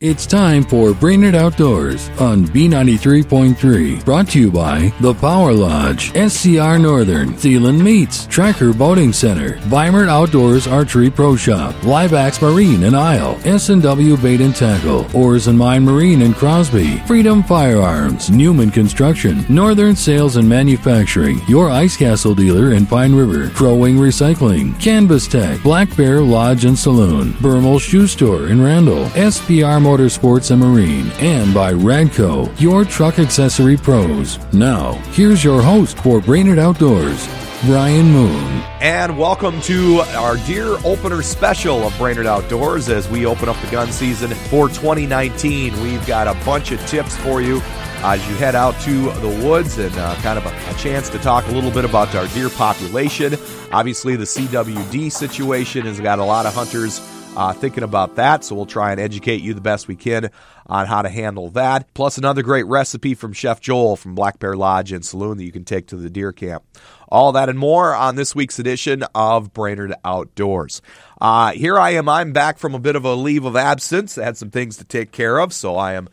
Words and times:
It's 0.00 0.26
time 0.26 0.62
for 0.62 0.94
Brainerd 0.94 1.34
Outdoors 1.34 2.08
on 2.20 2.44
B93.3. 2.46 4.04
Brought 4.04 4.28
to 4.28 4.38
you 4.38 4.48
by 4.48 4.92
The 5.00 5.12
Power 5.12 5.52
Lodge, 5.52 6.12
SCR 6.12 6.78
Northern, 6.78 7.30
Thielen 7.32 7.82
Meats, 7.82 8.24
Tracker 8.26 8.72
Boating 8.72 9.12
Center, 9.12 9.54
Beimert 9.66 10.08
Outdoors 10.08 10.68
Archery 10.68 11.10
Pro 11.10 11.34
Shop, 11.34 11.74
Liveax 11.82 12.40
Marine 12.40 12.84
and 12.84 12.94
Isle, 12.96 13.40
S&W 13.44 14.16
Bait 14.18 14.40
and 14.40 14.54
Tackle, 14.54 15.04
Oars 15.16 15.48
and 15.48 15.58
Mine 15.58 15.84
Marine 15.84 16.22
and 16.22 16.36
Crosby, 16.36 16.98
Freedom 16.98 17.42
Firearms, 17.42 18.30
Newman 18.30 18.70
Construction, 18.70 19.44
Northern 19.48 19.96
Sales 19.96 20.36
and 20.36 20.48
Manufacturing, 20.48 21.40
your 21.48 21.70
Ice 21.70 21.96
Castle 21.96 22.36
dealer 22.36 22.72
in 22.72 22.86
Pine 22.86 23.16
River, 23.16 23.50
Crow 23.50 23.74
Wing 23.74 23.96
Recycling, 23.96 24.80
Canvas 24.80 25.26
Tech, 25.26 25.60
Black 25.64 25.96
Bear 25.96 26.20
Lodge 26.20 26.66
and 26.66 26.78
Saloon, 26.78 27.32
Bermal 27.40 27.80
Shoe 27.80 28.06
Store 28.06 28.46
in 28.46 28.62
Randall, 28.62 29.06
SPR 29.16 29.87
Motorsports 29.88 30.50
and 30.50 30.60
Marine, 30.60 31.10
and 31.12 31.54
by 31.54 31.72
Radco, 31.72 32.52
your 32.60 32.84
truck 32.84 33.18
accessory 33.18 33.78
pros. 33.78 34.38
Now, 34.52 34.92
here's 35.12 35.42
your 35.42 35.62
host 35.62 35.96
for 36.00 36.20
Brainerd 36.20 36.58
Outdoors, 36.58 37.26
Brian 37.64 38.04
Moon. 38.10 38.62
And 38.82 39.16
welcome 39.16 39.58
to 39.62 40.00
our 40.14 40.36
deer 40.44 40.76
opener 40.84 41.22
special 41.22 41.86
of 41.86 41.96
Brainerd 41.96 42.26
Outdoors 42.26 42.90
as 42.90 43.08
we 43.08 43.24
open 43.24 43.48
up 43.48 43.58
the 43.62 43.70
gun 43.70 43.90
season 43.90 44.32
for 44.50 44.68
2019. 44.68 45.80
We've 45.82 46.06
got 46.06 46.28
a 46.28 46.34
bunch 46.44 46.70
of 46.70 46.86
tips 46.86 47.16
for 47.16 47.40
you 47.40 47.62
as 48.02 48.28
you 48.28 48.36
head 48.36 48.54
out 48.54 48.78
to 48.82 49.10
the 49.22 49.42
woods 49.42 49.78
and 49.78 49.96
uh, 49.96 50.14
kind 50.16 50.38
of 50.38 50.44
a, 50.44 50.70
a, 50.70 50.74
chance 50.74 51.08
to 51.08 51.18
talk 51.18 51.46
a 51.46 51.50
little 51.50 51.70
bit 51.70 51.86
about 51.86 52.14
our 52.14 52.28
deer 52.28 52.50
population. 52.50 53.32
Obviously, 53.72 54.16
the 54.16 54.24
CWD 54.24 55.10
situation 55.10 55.86
has 55.86 55.98
got 55.98 56.18
a 56.18 56.24
lot 56.24 56.44
of 56.44 56.54
hunters 56.54 57.00
uh, 57.36 57.52
thinking 57.52 57.84
about 57.84 58.16
that. 58.16 58.44
So 58.44 58.54
we'll 58.54 58.66
try 58.66 58.92
and 58.92 59.00
educate 59.00 59.40
you 59.40 59.54
the 59.54 59.60
best 59.60 59.88
we 59.88 59.96
can 59.96 60.30
on 60.66 60.86
how 60.86 61.02
to 61.02 61.08
handle 61.08 61.50
that. 61.50 61.92
Plus, 61.94 62.18
another 62.18 62.42
great 62.42 62.66
recipe 62.66 63.14
from 63.14 63.32
Chef 63.32 63.60
Joel 63.60 63.96
from 63.96 64.14
Black 64.14 64.38
Bear 64.38 64.56
Lodge 64.56 64.92
and 64.92 65.04
Saloon 65.04 65.38
that 65.38 65.44
you 65.44 65.52
can 65.52 65.64
take 65.64 65.86
to 65.88 65.96
the 65.96 66.10
deer 66.10 66.32
camp. 66.32 66.64
All 67.08 67.32
that 67.32 67.48
and 67.48 67.58
more 67.58 67.94
on 67.94 68.16
this 68.16 68.34
week's 68.34 68.58
edition 68.58 69.02
of 69.14 69.52
Brainerd 69.52 69.94
Outdoors. 70.04 70.82
Uh, 71.20 71.52
here 71.52 71.78
I 71.78 71.90
am. 71.90 72.08
I'm 72.08 72.32
back 72.32 72.58
from 72.58 72.74
a 72.74 72.78
bit 72.78 72.96
of 72.96 73.04
a 73.04 73.14
leave 73.14 73.44
of 73.44 73.56
absence. 73.56 74.18
I 74.18 74.24
had 74.24 74.36
some 74.36 74.50
things 74.50 74.76
to 74.76 74.84
take 74.84 75.10
care 75.10 75.38
of, 75.38 75.52
so 75.52 75.76
I 75.76 75.94
am 75.94 76.08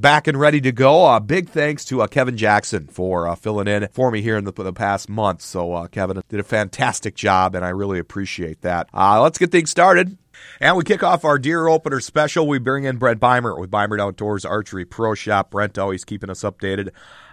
back 0.00 0.26
and 0.26 0.40
ready 0.40 0.60
to 0.62 0.72
go. 0.72 1.04
Uh, 1.04 1.20
big 1.20 1.50
thanks 1.50 1.84
to 1.84 2.02
uh, 2.02 2.06
Kevin 2.06 2.36
Jackson 2.36 2.86
for 2.88 3.28
uh, 3.28 3.34
filling 3.34 3.68
in 3.68 3.86
for 3.92 4.10
me 4.10 4.22
here 4.22 4.36
in 4.36 4.44
the, 4.44 4.52
the 4.52 4.72
past 4.72 5.08
month. 5.08 5.42
So, 5.42 5.74
uh, 5.74 5.86
Kevin 5.86 6.22
did 6.28 6.40
a 6.40 6.44
fantastic 6.44 7.14
job, 7.14 7.54
and 7.54 7.64
I 7.64 7.68
really 7.68 7.98
appreciate 7.98 8.62
that. 8.62 8.88
Uh, 8.92 9.22
let's 9.22 9.38
get 9.38 9.52
things 9.52 9.70
started. 9.70 10.16
And 10.60 10.76
we 10.76 10.84
kick 10.84 11.02
off 11.02 11.24
our 11.24 11.38
deer 11.38 11.68
opener 11.68 12.00
special. 12.00 12.46
We 12.46 12.58
bring 12.58 12.84
in 12.84 12.98
Brent 12.98 13.20
Beimert 13.20 13.58
with 13.58 13.70
Beimert 13.70 14.00
Outdoors 14.00 14.44
Archery 14.44 14.84
Pro 14.84 15.14
Shop. 15.14 15.50
Brent 15.50 15.78
always 15.78 16.04
keeping 16.04 16.30
us 16.30 16.42
updated 16.42 16.90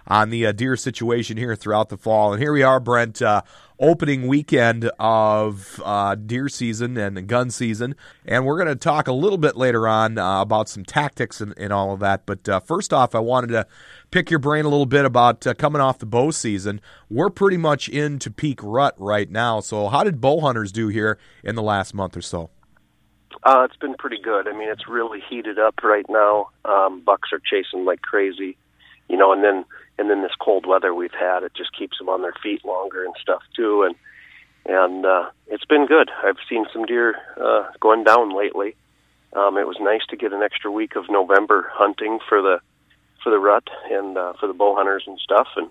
on 0.08 0.30
the 0.30 0.46
uh, 0.46 0.52
deer 0.52 0.76
situation 0.76 1.36
here 1.36 1.54
throughout 1.54 1.90
the 1.90 1.98
fall. 1.98 2.32
And 2.32 2.42
here 2.42 2.52
we 2.52 2.62
are, 2.62 2.80
Brent, 2.80 3.20
uh, 3.20 3.42
opening 3.78 4.26
weekend 4.26 4.90
of 4.98 5.80
uh, 5.84 6.14
deer 6.14 6.48
season 6.48 6.96
and 6.96 7.26
gun 7.28 7.50
season. 7.50 7.94
And 8.24 8.44
we're 8.44 8.56
going 8.56 8.68
to 8.68 8.76
talk 8.76 9.06
a 9.06 9.12
little 9.12 9.38
bit 9.38 9.56
later 9.56 9.86
on 9.86 10.18
uh, 10.18 10.40
about 10.40 10.68
some 10.68 10.84
tactics 10.84 11.40
and, 11.40 11.54
and, 11.56 11.72
all 11.72 11.92
of 11.92 12.00
that. 12.00 12.24
But 12.26 12.48
uh, 12.48 12.60
first 12.60 12.92
off, 12.92 13.14
I 13.14 13.20
wanted 13.20 13.48
to 13.48 13.66
pick 14.10 14.30
your 14.30 14.40
brain 14.40 14.64
a 14.64 14.68
little 14.68 14.86
bit 14.86 15.04
about 15.04 15.46
uh, 15.46 15.54
coming 15.54 15.82
off 15.82 15.98
the 15.98 16.06
bow 16.06 16.30
season. 16.30 16.80
We're 17.10 17.30
pretty 17.30 17.58
much 17.58 17.88
into 17.88 18.30
peak 18.30 18.60
rut 18.62 18.94
right 18.98 19.30
now. 19.30 19.60
So, 19.60 19.88
how 19.88 20.02
did 20.04 20.20
bow 20.20 20.40
hunters 20.40 20.72
do 20.72 20.88
here 20.88 21.18
in 21.44 21.54
the 21.54 21.62
last 21.62 21.94
month 21.94 22.16
or 22.16 22.22
so? 22.22 22.50
Uh, 23.42 23.66
it's 23.68 23.76
been 23.76 23.94
pretty 23.94 24.20
good. 24.20 24.48
I 24.48 24.52
mean, 24.52 24.68
it's 24.68 24.88
really 24.88 25.20
heated 25.28 25.58
up 25.58 25.82
right 25.82 26.06
now. 26.08 26.50
Um, 26.64 27.00
bucks 27.00 27.30
are 27.32 27.40
chasing 27.40 27.84
like 27.84 28.02
crazy, 28.02 28.56
you 29.08 29.16
know, 29.16 29.32
and 29.32 29.42
then 29.44 29.64
and 29.98 30.08
then 30.08 30.22
this 30.22 30.34
cold 30.40 30.66
weather 30.66 30.94
we've 30.94 31.10
had, 31.18 31.42
it 31.42 31.52
just 31.56 31.76
keeps 31.76 31.98
them 31.98 32.08
on 32.08 32.22
their 32.22 32.34
feet 32.42 32.64
longer 32.64 33.04
and 33.04 33.14
stuff 33.20 33.42
too. 33.54 33.82
And 33.82 33.94
and 34.66 35.06
uh, 35.06 35.30
it's 35.46 35.64
been 35.64 35.86
good. 35.86 36.10
I've 36.24 36.36
seen 36.48 36.66
some 36.72 36.84
deer 36.84 37.16
uh, 37.40 37.68
going 37.80 38.04
down 38.04 38.36
lately. 38.36 38.76
Um, 39.34 39.56
it 39.56 39.66
was 39.66 39.76
nice 39.80 40.02
to 40.10 40.16
get 40.16 40.32
an 40.32 40.42
extra 40.42 40.70
week 40.70 40.96
of 40.96 41.04
November 41.08 41.70
hunting 41.72 42.18
for 42.28 42.42
the 42.42 42.60
for 43.22 43.30
the 43.30 43.38
rut 43.38 43.68
and 43.90 44.16
uh, 44.16 44.32
for 44.38 44.46
the 44.46 44.52
bow 44.54 44.74
hunters 44.74 45.04
and 45.06 45.18
stuff. 45.18 45.48
And 45.56 45.68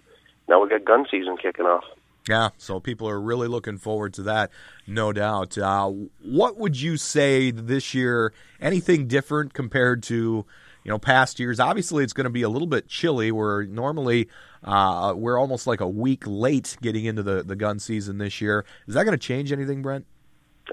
now 0.48 0.62
we 0.62 0.70
got 0.70 0.86
gun 0.86 1.06
season 1.10 1.38
kicking 1.38 1.66
off. 1.66 1.84
Yeah, 2.28 2.50
so 2.58 2.80
people 2.80 3.08
are 3.08 3.20
really 3.20 3.48
looking 3.48 3.78
forward 3.78 4.14
to 4.16 4.24
that, 4.24 4.52
no 4.86 5.14
doubt. 5.14 5.58
Uh, 5.58 5.92
what 6.22 6.58
would 6.58 6.80
you 6.80 6.98
say 6.98 7.52
this 7.52 7.94
year? 7.94 8.34
Anything 8.60 9.08
different 9.08 9.54
compared 9.54 10.04
to 10.04 10.46
you 10.84 10.92
know 10.92 10.98
past 11.00 11.40
years? 11.40 11.60
Obviously, 11.60 12.04
it's 12.04 12.14
going 12.14 12.26
to 12.26 12.32
be 12.32 12.42
a 12.42 12.50
little 12.50 12.68
bit 12.68 12.88
chilly. 12.88 13.32
We're 13.32 13.64
normally 13.64 14.28
uh, 14.64 15.14
we're 15.16 15.40
almost 15.40 15.68
like 15.68 15.80
a 15.80 15.88
week 15.88 16.24
late 16.26 16.78
getting 16.82 17.06
into 17.06 17.24
the 17.24 17.44
the 17.44 17.56
gun 17.56 17.80
season 17.80 18.18
this 18.18 18.42
year. 18.42 18.66
Is 18.88 18.96
that 18.96 19.06
going 19.06 19.18
to 19.18 19.26
change 19.26 19.52
anything, 19.52 19.82
Brent? 19.82 20.06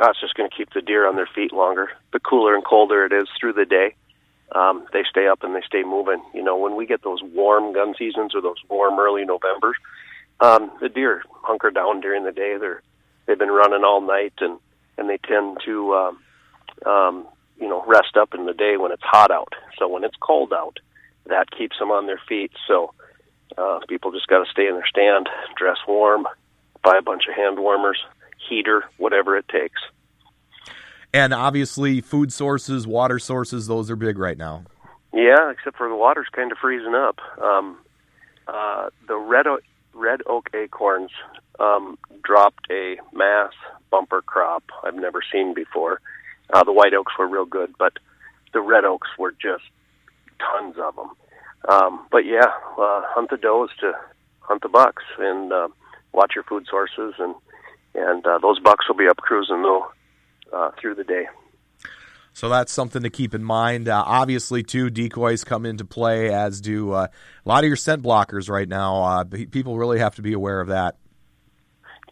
Uh, 0.00 0.10
it's 0.10 0.20
just 0.20 0.34
going 0.34 0.50
to 0.50 0.56
keep 0.56 0.72
the 0.72 0.82
deer 0.82 1.06
on 1.06 1.14
their 1.14 1.28
feet 1.34 1.52
longer. 1.52 1.90
The 2.12 2.18
cooler 2.18 2.54
and 2.56 2.64
colder 2.64 3.04
it 3.04 3.12
is 3.12 3.28
through 3.38 3.52
the 3.52 3.64
day, 3.64 3.94
um, 4.52 4.86
they 4.92 5.04
stay 5.08 5.28
up 5.28 5.44
and 5.44 5.54
they 5.54 5.62
stay 5.64 5.84
moving. 5.84 6.20
You 6.34 6.42
know, 6.42 6.56
when 6.56 6.74
we 6.74 6.84
get 6.84 7.02
those 7.02 7.22
warm 7.22 7.72
gun 7.72 7.94
seasons 7.96 8.34
or 8.34 8.40
those 8.40 8.56
warm 8.68 8.98
early 8.98 9.24
Novembers 9.24 9.76
um, 10.40 10.70
the 10.80 10.88
deer 10.88 11.22
hunker 11.42 11.70
down 11.70 12.00
during 12.00 12.24
the 12.24 12.32
day. 12.32 12.56
They're 12.58 12.82
they've 13.26 13.38
been 13.38 13.50
running 13.50 13.84
all 13.84 14.00
night, 14.00 14.34
and 14.40 14.58
and 14.98 15.08
they 15.08 15.18
tend 15.18 15.58
to 15.64 15.94
um, 15.94 16.18
um, 16.86 17.26
you 17.58 17.68
know 17.68 17.84
rest 17.86 18.16
up 18.16 18.34
in 18.34 18.46
the 18.46 18.54
day 18.54 18.76
when 18.76 18.92
it's 18.92 19.02
hot 19.02 19.30
out. 19.30 19.52
So 19.78 19.88
when 19.88 20.04
it's 20.04 20.16
cold 20.20 20.52
out, 20.52 20.78
that 21.26 21.50
keeps 21.50 21.78
them 21.78 21.90
on 21.90 22.06
their 22.06 22.20
feet. 22.28 22.52
So 22.66 22.92
uh, 23.56 23.80
people 23.88 24.12
just 24.12 24.26
got 24.26 24.44
to 24.44 24.50
stay 24.50 24.66
in 24.66 24.74
their 24.74 24.86
stand, 24.86 25.28
dress 25.56 25.78
warm, 25.86 26.26
buy 26.82 26.96
a 26.98 27.02
bunch 27.02 27.24
of 27.28 27.34
hand 27.34 27.58
warmers, 27.58 27.98
heater, 28.48 28.84
whatever 28.96 29.36
it 29.36 29.48
takes. 29.48 29.80
And 31.12 31.32
obviously, 31.32 32.00
food 32.00 32.32
sources, 32.32 32.88
water 32.88 33.20
sources, 33.20 33.68
those 33.68 33.88
are 33.88 33.96
big 33.96 34.18
right 34.18 34.36
now. 34.36 34.64
Yeah, 35.12 35.52
except 35.52 35.76
for 35.76 35.88
the 35.88 35.94
water's 35.94 36.26
kind 36.32 36.50
of 36.50 36.58
freezing 36.58 36.94
up. 36.94 37.20
Um, 37.40 37.78
uh, 38.48 38.90
the 39.06 39.16
red 39.16 39.46
red 39.94 40.20
oak 40.26 40.48
acorns 40.54 41.10
um, 41.58 41.98
dropped 42.22 42.66
a 42.70 42.96
mass 43.12 43.52
bumper 43.90 44.22
crop 44.22 44.64
I've 44.82 44.94
never 44.94 45.20
seen 45.32 45.54
before. 45.54 46.00
Uh, 46.52 46.64
the 46.64 46.72
white 46.72 46.94
oaks 46.94 47.12
were 47.18 47.28
real 47.28 47.46
good, 47.46 47.74
but 47.78 47.94
the 48.52 48.60
red 48.60 48.84
oaks 48.84 49.08
were 49.18 49.32
just 49.32 49.64
tons 50.38 50.76
of 50.78 50.96
them. 50.96 51.10
Um, 51.68 52.06
but 52.10 52.26
yeah, 52.26 52.46
uh, 52.78 53.02
hunt 53.06 53.30
the 53.30 53.36
does 53.36 53.70
to 53.80 53.92
hunt 54.40 54.62
the 54.62 54.68
bucks 54.68 55.02
and 55.18 55.52
uh, 55.52 55.68
watch 56.12 56.32
your 56.34 56.44
food 56.44 56.66
sources, 56.70 57.14
and 57.18 57.34
and 57.94 58.26
uh, 58.26 58.38
those 58.38 58.58
bucks 58.58 58.88
will 58.88 58.96
be 58.96 59.08
up 59.08 59.16
cruising 59.18 59.62
though 59.62 59.86
uh, 60.52 60.70
through 60.80 60.96
the 60.96 61.04
day. 61.04 61.26
So 62.34 62.48
that's 62.48 62.72
something 62.72 63.04
to 63.04 63.10
keep 63.10 63.32
in 63.32 63.44
mind. 63.44 63.88
Uh, 63.88 64.02
obviously, 64.04 64.64
too, 64.64 64.90
decoys 64.90 65.44
come 65.44 65.64
into 65.64 65.84
play, 65.84 66.34
as 66.34 66.60
do 66.60 66.90
uh, 66.90 67.06
a 67.06 67.48
lot 67.48 67.62
of 67.62 67.68
your 67.68 67.76
scent 67.76 68.02
blockers 68.02 68.50
right 68.50 68.68
now. 68.68 69.02
Uh, 69.02 69.24
people 69.24 69.78
really 69.78 70.00
have 70.00 70.16
to 70.16 70.22
be 70.22 70.32
aware 70.32 70.60
of 70.60 70.68
that. 70.68 70.96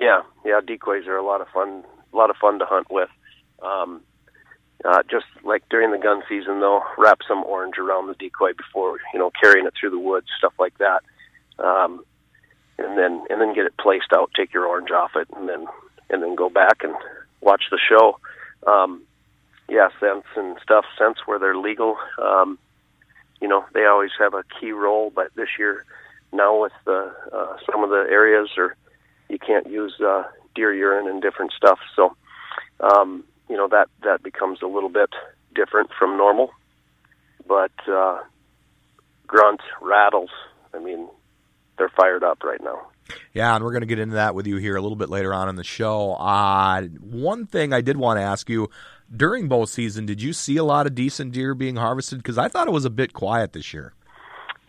Yeah, 0.00 0.22
yeah, 0.44 0.60
decoys 0.64 1.08
are 1.08 1.16
a 1.16 1.24
lot 1.26 1.40
of 1.40 1.48
fun. 1.48 1.82
A 2.12 2.16
lot 2.16 2.30
of 2.30 2.36
fun 2.36 2.60
to 2.60 2.64
hunt 2.64 2.86
with. 2.88 3.08
Um, 3.62 4.02
uh, 4.84 5.02
just 5.10 5.26
like 5.42 5.68
during 5.70 5.90
the 5.90 5.98
gun 5.98 6.22
season, 6.28 6.60
though, 6.60 6.82
wrap 6.96 7.18
some 7.26 7.42
orange 7.42 7.78
around 7.78 8.06
the 8.06 8.14
decoy 8.14 8.52
before 8.56 8.98
you 9.12 9.18
know 9.18 9.32
carrying 9.42 9.66
it 9.66 9.74
through 9.78 9.90
the 9.90 9.98
woods, 9.98 10.28
stuff 10.38 10.52
like 10.56 10.78
that. 10.78 11.02
Um, 11.58 12.04
and 12.78 12.96
then 12.96 13.24
and 13.28 13.40
then 13.40 13.54
get 13.54 13.66
it 13.66 13.76
placed 13.76 14.12
out. 14.14 14.30
Take 14.36 14.54
your 14.54 14.66
orange 14.66 14.90
off 14.92 15.16
it, 15.16 15.26
and 15.36 15.48
then 15.48 15.66
and 16.10 16.22
then 16.22 16.36
go 16.36 16.48
back 16.48 16.84
and 16.84 16.94
watch 17.40 17.64
the 17.72 17.78
show. 17.88 18.20
Um, 18.70 19.02
yeah, 19.72 19.88
scents 19.98 20.26
and 20.36 20.58
stuff, 20.62 20.84
scents 20.98 21.20
where 21.24 21.38
they're 21.38 21.56
legal. 21.56 21.96
Um, 22.22 22.58
you 23.40 23.48
know, 23.48 23.64
they 23.72 23.86
always 23.86 24.10
have 24.18 24.34
a 24.34 24.44
key 24.60 24.70
role, 24.70 25.10
but 25.14 25.28
this 25.34 25.48
year, 25.58 25.86
now 26.30 26.60
with 26.60 26.72
the 26.84 27.10
uh, 27.32 27.56
some 27.70 27.82
of 27.82 27.88
the 27.88 28.06
areas, 28.10 28.50
or 28.58 28.76
you 29.30 29.38
can't 29.38 29.66
use 29.66 29.94
uh, 30.00 30.24
deer 30.54 30.74
urine 30.74 31.08
and 31.08 31.22
different 31.22 31.52
stuff. 31.56 31.78
So, 31.96 32.14
um, 32.80 33.24
you 33.48 33.56
know, 33.56 33.66
that 33.68 33.88
that 34.02 34.22
becomes 34.22 34.60
a 34.60 34.66
little 34.66 34.90
bit 34.90 35.08
different 35.54 35.88
from 35.98 36.18
normal. 36.18 36.50
But 37.48 37.72
uh, 37.88 38.18
grunt, 39.26 39.62
rattles, 39.80 40.30
I 40.74 40.80
mean, 40.80 41.08
they're 41.78 41.90
fired 41.96 42.22
up 42.22 42.44
right 42.44 42.62
now. 42.62 42.88
Yeah, 43.32 43.54
and 43.54 43.64
we're 43.64 43.72
going 43.72 43.82
to 43.82 43.86
get 43.86 43.98
into 43.98 44.16
that 44.16 44.34
with 44.34 44.46
you 44.46 44.56
here 44.56 44.76
a 44.76 44.82
little 44.82 44.96
bit 44.96 45.08
later 45.08 45.32
on 45.32 45.48
in 45.48 45.56
the 45.56 45.64
show. 45.64 46.12
Uh, 46.12 46.82
one 47.00 47.46
thing 47.46 47.72
I 47.72 47.80
did 47.80 47.96
want 47.96 48.18
to 48.18 48.22
ask 48.22 48.48
you 48.48 48.70
during 49.14 49.48
bow 49.48 49.64
season, 49.64 50.06
did 50.06 50.22
you 50.22 50.32
see 50.32 50.56
a 50.56 50.64
lot 50.64 50.86
of 50.86 50.94
decent 50.94 51.32
deer 51.32 51.54
being 51.54 51.76
harvested? 51.76 52.18
Because 52.18 52.38
I 52.38 52.48
thought 52.48 52.66
it 52.66 52.72
was 52.72 52.84
a 52.84 52.90
bit 52.90 53.12
quiet 53.12 53.52
this 53.52 53.72
year. 53.74 53.92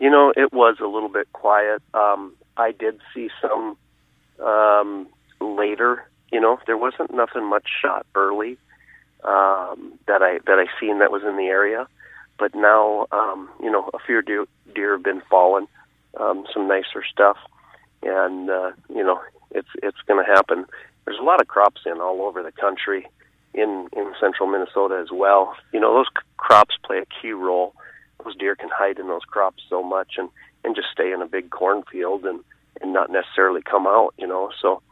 You 0.00 0.10
know, 0.10 0.32
it 0.36 0.52
was 0.52 0.76
a 0.80 0.86
little 0.86 1.08
bit 1.08 1.32
quiet. 1.32 1.82
Um, 1.94 2.34
I 2.56 2.72
did 2.72 3.00
see 3.14 3.30
some 3.40 3.76
um, 4.44 5.06
later. 5.40 6.08
You 6.30 6.40
know, 6.40 6.58
there 6.66 6.76
wasn't 6.76 7.14
nothing 7.14 7.44
much 7.48 7.66
shot 7.80 8.06
early 8.14 8.58
um, 9.24 9.98
that 10.06 10.22
I 10.22 10.38
that 10.46 10.58
I 10.58 10.66
seen 10.80 10.98
that 10.98 11.10
was 11.10 11.22
in 11.22 11.36
the 11.36 11.46
area. 11.46 11.86
but 12.38 12.54
now 12.54 13.06
um, 13.12 13.48
you 13.62 13.70
know 13.70 13.90
a 13.94 13.98
few 13.98 14.22
deer, 14.22 14.44
deer 14.74 14.92
have 14.92 15.02
been 15.02 15.22
fallen, 15.30 15.66
um, 16.20 16.44
some 16.52 16.68
nicer 16.68 17.02
stuff, 17.10 17.36
and 18.02 18.50
uh, 18.50 18.72
you 18.88 19.04
know 19.04 19.20
it's 19.50 19.68
it's 19.82 19.98
going 20.06 20.24
to 20.24 20.30
happen. 20.30 20.66
There's 21.04 21.18
a 21.18 21.22
lot 21.22 21.40
of 21.40 21.48
crops 21.48 21.82
in 21.86 22.00
all 22.00 22.22
over 22.22 22.42
the 22.42 22.52
country, 22.52 23.06
in 23.54 23.88
in 23.92 24.12
central 24.20 24.48
Minnesota 24.48 25.00
as 25.00 25.10
well. 25.12 25.54
You 25.72 25.80
know 25.80 25.94
those 25.94 26.08
c- 26.08 26.26
crops 26.36 26.74
play 26.84 26.98
a 26.98 27.06
key 27.06 27.32
role. 27.32 27.74
Those 28.22 28.36
deer 28.36 28.56
can 28.56 28.68
hide 28.72 28.98
in 28.98 29.08
those 29.08 29.24
crops 29.26 29.62
so 29.68 29.82
much 29.82 30.14
and 30.18 30.28
and 30.64 30.74
just 30.74 30.88
stay 30.92 31.12
in 31.12 31.22
a 31.22 31.26
big 31.26 31.50
cornfield 31.50 32.24
and 32.24 32.40
and 32.80 32.92
not 32.92 33.10
necessarily 33.10 33.62
come 33.62 33.86
out. 33.86 34.14
You 34.18 34.26
know 34.26 34.50
so 34.60 34.82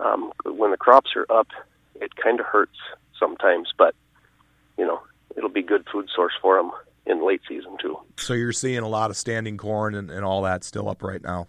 um, 0.00 0.32
when 0.44 0.70
the 0.70 0.76
crops 0.76 1.10
are 1.16 1.26
up, 1.30 1.48
it 1.96 2.16
kind 2.16 2.40
of 2.40 2.46
hurts 2.46 2.78
sometimes, 3.18 3.72
but 3.76 3.94
you 4.76 4.86
know 4.86 5.00
it'll 5.36 5.48
be 5.48 5.62
good 5.62 5.86
food 5.90 6.08
source 6.14 6.34
for 6.40 6.56
them 6.56 6.72
in 7.06 7.26
late 7.26 7.40
season 7.48 7.76
too. 7.80 7.98
So 8.16 8.34
you're 8.34 8.52
seeing 8.52 8.80
a 8.80 8.88
lot 8.88 9.10
of 9.10 9.16
standing 9.16 9.56
corn 9.56 9.94
and, 9.94 10.10
and 10.10 10.24
all 10.24 10.42
that 10.42 10.64
still 10.64 10.88
up 10.88 11.02
right 11.02 11.22
now. 11.22 11.48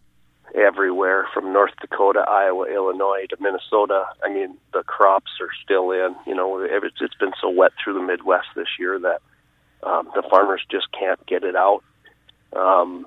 Everywhere 0.56 1.28
from 1.34 1.54
North 1.54 1.74
Dakota, 1.80 2.26
Iowa, 2.28 2.66
Illinois 2.66 3.26
to 3.30 3.38
Minnesota. 3.40 4.06
I 4.24 4.34
mean, 4.34 4.58
the 4.74 4.84
crops 4.84 5.32
are 5.42 5.50
still 5.64 5.92
in. 5.92 6.16
You 6.26 6.36
know, 6.36 6.60
it's, 6.60 7.16
been 7.20 7.34
so 7.40 7.50
wet 7.50 7.72
through 7.84 7.94
the 7.94 8.02
Midwest 8.02 8.48
this 8.56 8.68
year 8.80 9.00
that 9.00 9.22
um, 9.84 10.10
the 10.16 10.24
farmers 10.30 10.62
just 10.72 10.88
can't 10.92 11.24
get 11.28 11.44
it 11.44 11.56
out. 11.56 11.84
Um, 12.56 13.06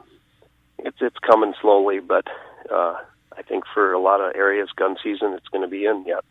it's 0.78 0.98
it's 1.00 1.18
coming 1.18 1.54
slowly, 1.60 2.00
but 2.00 2.26
uh, 2.70 2.96
I 3.36 3.42
think 3.42 3.64
for 3.72 3.92
a 3.92 4.00
lot 4.00 4.20
of 4.20 4.34
areas, 4.36 4.68
gun 4.76 4.96
season 5.02 5.32
it's 5.32 5.48
going 5.48 5.62
to 5.62 5.68
be 5.68 5.84
in 5.84 6.04
yet. 6.06 6.24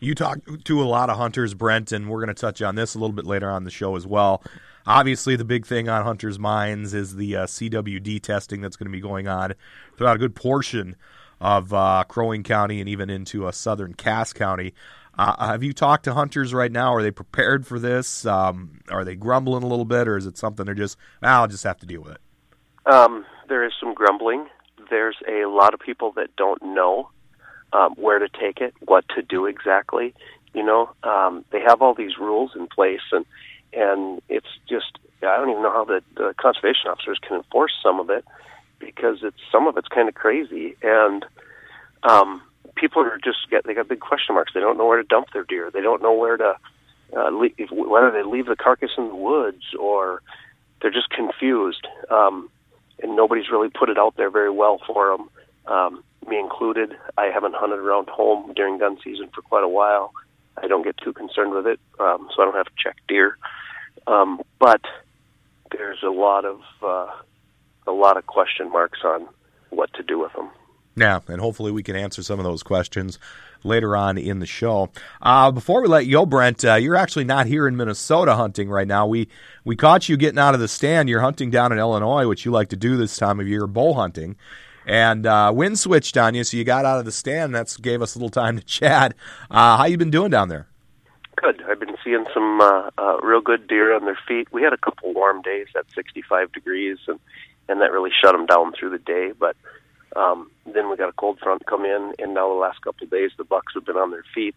You 0.00 0.14
talk 0.14 0.38
to 0.64 0.82
a 0.82 0.84
lot 0.84 1.10
of 1.10 1.16
hunters, 1.16 1.54
Brent, 1.54 1.92
and 1.92 2.08
we're 2.08 2.18
going 2.18 2.34
to 2.34 2.40
touch 2.40 2.60
on 2.60 2.74
this 2.74 2.94
a 2.94 2.98
little 2.98 3.14
bit 3.14 3.24
later 3.26 3.50
on 3.50 3.64
the 3.64 3.70
show 3.70 3.96
as 3.96 4.06
well. 4.06 4.42
Obviously, 4.86 5.36
the 5.36 5.44
big 5.44 5.66
thing 5.66 5.88
on 5.88 6.04
hunters' 6.04 6.38
minds 6.38 6.94
is 6.94 7.16
the 7.16 7.36
uh, 7.36 7.46
CWD 7.46 8.20
testing 8.20 8.60
that's 8.60 8.76
going 8.76 8.86
to 8.88 8.92
be 8.92 9.00
going 9.00 9.28
on 9.28 9.54
throughout 9.96 10.16
a 10.16 10.18
good 10.18 10.34
portion 10.34 10.96
of 11.40 11.72
uh, 11.72 12.04
Crow 12.08 12.28
Wing 12.28 12.42
County 12.42 12.80
and 12.80 12.88
even 12.88 13.10
into 13.10 13.46
uh, 13.46 13.52
southern 13.52 13.94
Cass 13.94 14.32
County. 14.32 14.74
Uh, 15.18 15.46
have 15.46 15.62
you 15.62 15.72
talked 15.72 16.04
to 16.04 16.14
hunters 16.14 16.54
right 16.54 16.72
now? 16.72 16.94
Are 16.94 17.02
they 17.02 17.10
prepared 17.10 17.66
for 17.66 17.78
this? 17.78 18.24
Um, 18.24 18.80
are 18.88 19.04
they 19.04 19.14
grumbling 19.14 19.62
a 19.62 19.66
little 19.66 19.84
bit, 19.84 20.08
or 20.08 20.16
is 20.16 20.26
it 20.26 20.38
something 20.38 20.64
they're 20.64 20.74
just, 20.74 20.96
I'll 21.20 21.48
just 21.48 21.64
have 21.64 21.78
to 21.78 21.86
deal 21.86 22.02
with 22.02 22.12
it? 22.12 22.92
Um, 22.92 23.26
there 23.48 23.64
is 23.64 23.72
some 23.78 23.94
grumbling. 23.94 24.46
There's 24.88 25.16
a 25.28 25.46
lot 25.46 25.74
of 25.74 25.80
people 25.80 26.12
that 26.12 26.34
don't 26.36 26.62
know 26.62 27.10
um, 27.72 27.94
where 27.96 28.18
to 28.18 28.28
take 28.28 28.60
it, 28.60 28.74
what 28.80 29.04
to 29.14 29.22
do 29.22 29.46
exactly. 29.46 30.14
You 30.54 30.64
know, 30.64 30.90
um, 31.02 31.44
they 31.50 31.60
have 31.60 31.82
all 31.82 31.94
these 31.94 32.18
rules 32.18 32.52
in 32.54 32.66
place, 32.66 33.00
and 33.12 33.24
and 33.72 34.20
it's 34.28 34.46
just 34.68 34.98
I 35.22 35.36
don't 35.36 35.50
even 35.50 35.62
know 35.62 35.72
how 35.72 35.84
the, 35.84 36.02
the 36.16 36.34
conservation 36.40 36.88
officers 36.88 37.18
can 37.26 37.36
enforce 37.36 37.72
some 37.82 38.00
of 38.00 38.10
it 38.10 38.24
because 38.78 39.18
it's 39.22 39.36
some 39.50 39.66
of 39.66 39.76
it's 39.76 39.88
kind 39.88 40.08
of 40.08 40.14
crazy, 40.14 40.76
and 40.82 41.24
um, 42.02 42.42
people 42.74 43.02
are 43.02 43.18
just 43.22 43.38
get 43.50 43.64
they 43.64 43.74
got 43.74 43.88
big 43.88 44.00
question 44.00 44.34
marks. 44.34 44.52
They 44.54 44.60
don't 44.60 44.76
know 44.76 44.86
where 44.86 45.00
to 45.00 45.08
dump 45.08 45.28
their 45.32 45.44
deer. 45.44 45.70
They 45.72 45.80
don't 45.80 46.02
know 46.02 46.12
where 46.12 46.36
to 46.36 46.56
uh, 47.16 47.30
leave, 47.30 47.54
whether 47.70 48.10
they 48.10 48.22
leave 48.22 48.46
the 48.46 48.56
carcass 48.56 48.90
in 48.96 49.08
the 49.08 49.14
woods 49.14 49.62
or 49.78 50.22
they're 50.80 50.90
just 50.90 51.10
confused. 51.10 51.86
Um, 52.10 52.50
and 53.02 53.16
nobody's 53.16 53.50
really 53.50 53.68
put 53.68 53.88
it 53.88 53.98
out 53.98 54.16
there 54.16 54.30
very 54.30 54.50
well 54.50 54.80
for 54.86 55.16
them. 55.16 55.28
Um, 55.66 56.04
me 56.28 56.38
included. 56.38 56.96
I 57.18 57.26
haven't 57.26 57.54
hunted 57.54 57.78
around 57.78 58.08
home 58.08 58.52
during 58.54 58.78
gun 58.78 58.98
season 59.02 59.28
for 59.34 59.42
quite 59.42 59.64
a 59.64 59.68
while. 59.68 60.12
I 60.62 60.68
don't 60.68 60.84
get 60.84 60.96
too 60.98 61.12
concerned 61.12 61.52
with 61.52 61.66
it, 61.66 61.80
um, 61.98 62.28
so 62.34 62.42
I 62.42 62.44
don't 62.44 62.54
have 62.54 62.66
to 62.66 62.72
check 62.76 62.96
deer. 63.08 63.38
Um, 64.06 64.42
but 64.58 64.80
there's 65.70 66.02
a 66.02 66.10
lot 66.10 66.44
of 66.44 66.60
uh, 66.82 67.10
a 67.86 67.92
lot 67.92 68.16
of 68.16 68.26
question 68.26 68.70
marks 68.70 69.00
on 69.04 69.28
what 69.70 69.92
to 69.94 70.02
do 70.02 70.18
with 70.18 70.32
them. 70.34 70.50
Yeah, 70.94 71.20
and 71.28 71.40
hopefully 71.40 71.72
we 71.72 71.82
can 71.82 71.96
answer 71.96 72.22
some 72.22 72.38
of 72.38 72.44
those 72.44 72.62
questions 72.62 73.18
later 73.64 73.96
on 73.96 74.18
in 74.18 74.40
the 74.40 74.46
show. 74.46 74.90
Uh, 75.22 75.50
before 75.50 75.80
we 75.80 75.88
let 75.88 76.04
you 76.04 76.12
go, 76.12 76.26
Brent, 76.26 76.62
uh, 76.64 76.74
you're 76.74 76.96
actually 76.96 77.24
not 77.24 77.46
here 77.46 77.66
in 77.66 77.76
Minnesota 77.76 78.34
hunting 78.36 78.68
right 78.68 78.86
now. 78.86 79.06
We 79.06 79.28
we 79.64 79.74
caught 79.74 80.08
you 80.08 80.16
getting 80.16 80.38
out 80.38 80.54
of 80.54 80.60
the 80.60 80.68
stand. 80.68 81.08
You're 81.08 81.20
hunting 81.20 81.50
down 81.50 81.72
in 81.72 81.78
Illinois, 81.78 82.28
which 82.28 82.44
you 82.44 82.50
like 82.50 82.68
to 82.70 82.76
do 82.76 82.96
this 82.96 83.16
time 83.16 83.40
of 83.40 83.48
year, 83.48 83.66
bow 83.66 83.94
hunting 83.94 84.36
and 84.86 85.26
uh, 85.26 85.52
wind 85.54 85.78
switched 85.78 86.16
on 86.16 86.34
you, 86.34 86.44
so 86.44 86.56
you 86.56 86.64
got 86.64 86.84
out 86.84 86.98
of 86.98 87.04
the 87.04 87.12
stand. 87.12 87.54
That's 87.54 87.76
gave 87.76 88.02
us 88.02 88.14
a 88.14 88.18
little 88.18 88.30
time 88.30 88.58
to 88.58 88.64
chat. 88.64 89.14
Uh, 89.50 89.76
how 89.76 89.84
you 89.84 89.96
been 89.96 90.10
doing 90.10 90.30
down 90.30 90.48
there? 90.48 90.66
Good. 91.36 91.62
I've 91.68 91.80
been 91.80 91.91
seeing 92.04 92.24
some 92.32 92.60
uh, 92.60 92.90
uh, 92.98 93.18
real 93.22 93.40
good 93.40 93.66
deer 93.66 93.94
on 93.94 94.04
their 94.04 94.18
feet. 94.26 94.52
We 94.52 94.62
had 94.62 94.72
a 94.72 94.78
couple 94.78 95.12
warm 95.12 95.42
days 95.42 95.66
at 95.76 95.86
65 95.94 96.52
degrees, 96.52 96.98
and 97.06 97.18
and 97.68 97.80
that 97.80 97.92
really 97.92 98.10
shut 98.10 98.32
them 98.32 98.46
down 98.46 98.72
through 98.72 98.90
the 98.90 98.98
day. 98.98 99.32
But 99.38 99.56
um, 100.16 100.50
then 100.66 100.90
we 100.90 100.96
got 100.96 101.08
a 101.08 101.12
cold 101.12 101.38
front 101.38 101.64
come 101.66 101.84
in, 101.84 102.12
and 102.18 102.34
now 102.34 102.48
the 102.48 102.60
last 102.60 102.82
couple 102.82 103.04
of 103.04 103.10
days 103.10 103.30
the 103.36 103.44
bucks 103.44 103.74
have 103.74 103.86
been 103.86 103.96
on 103.96 104.10
their 104.10 104.24
feet, 104.34 104.56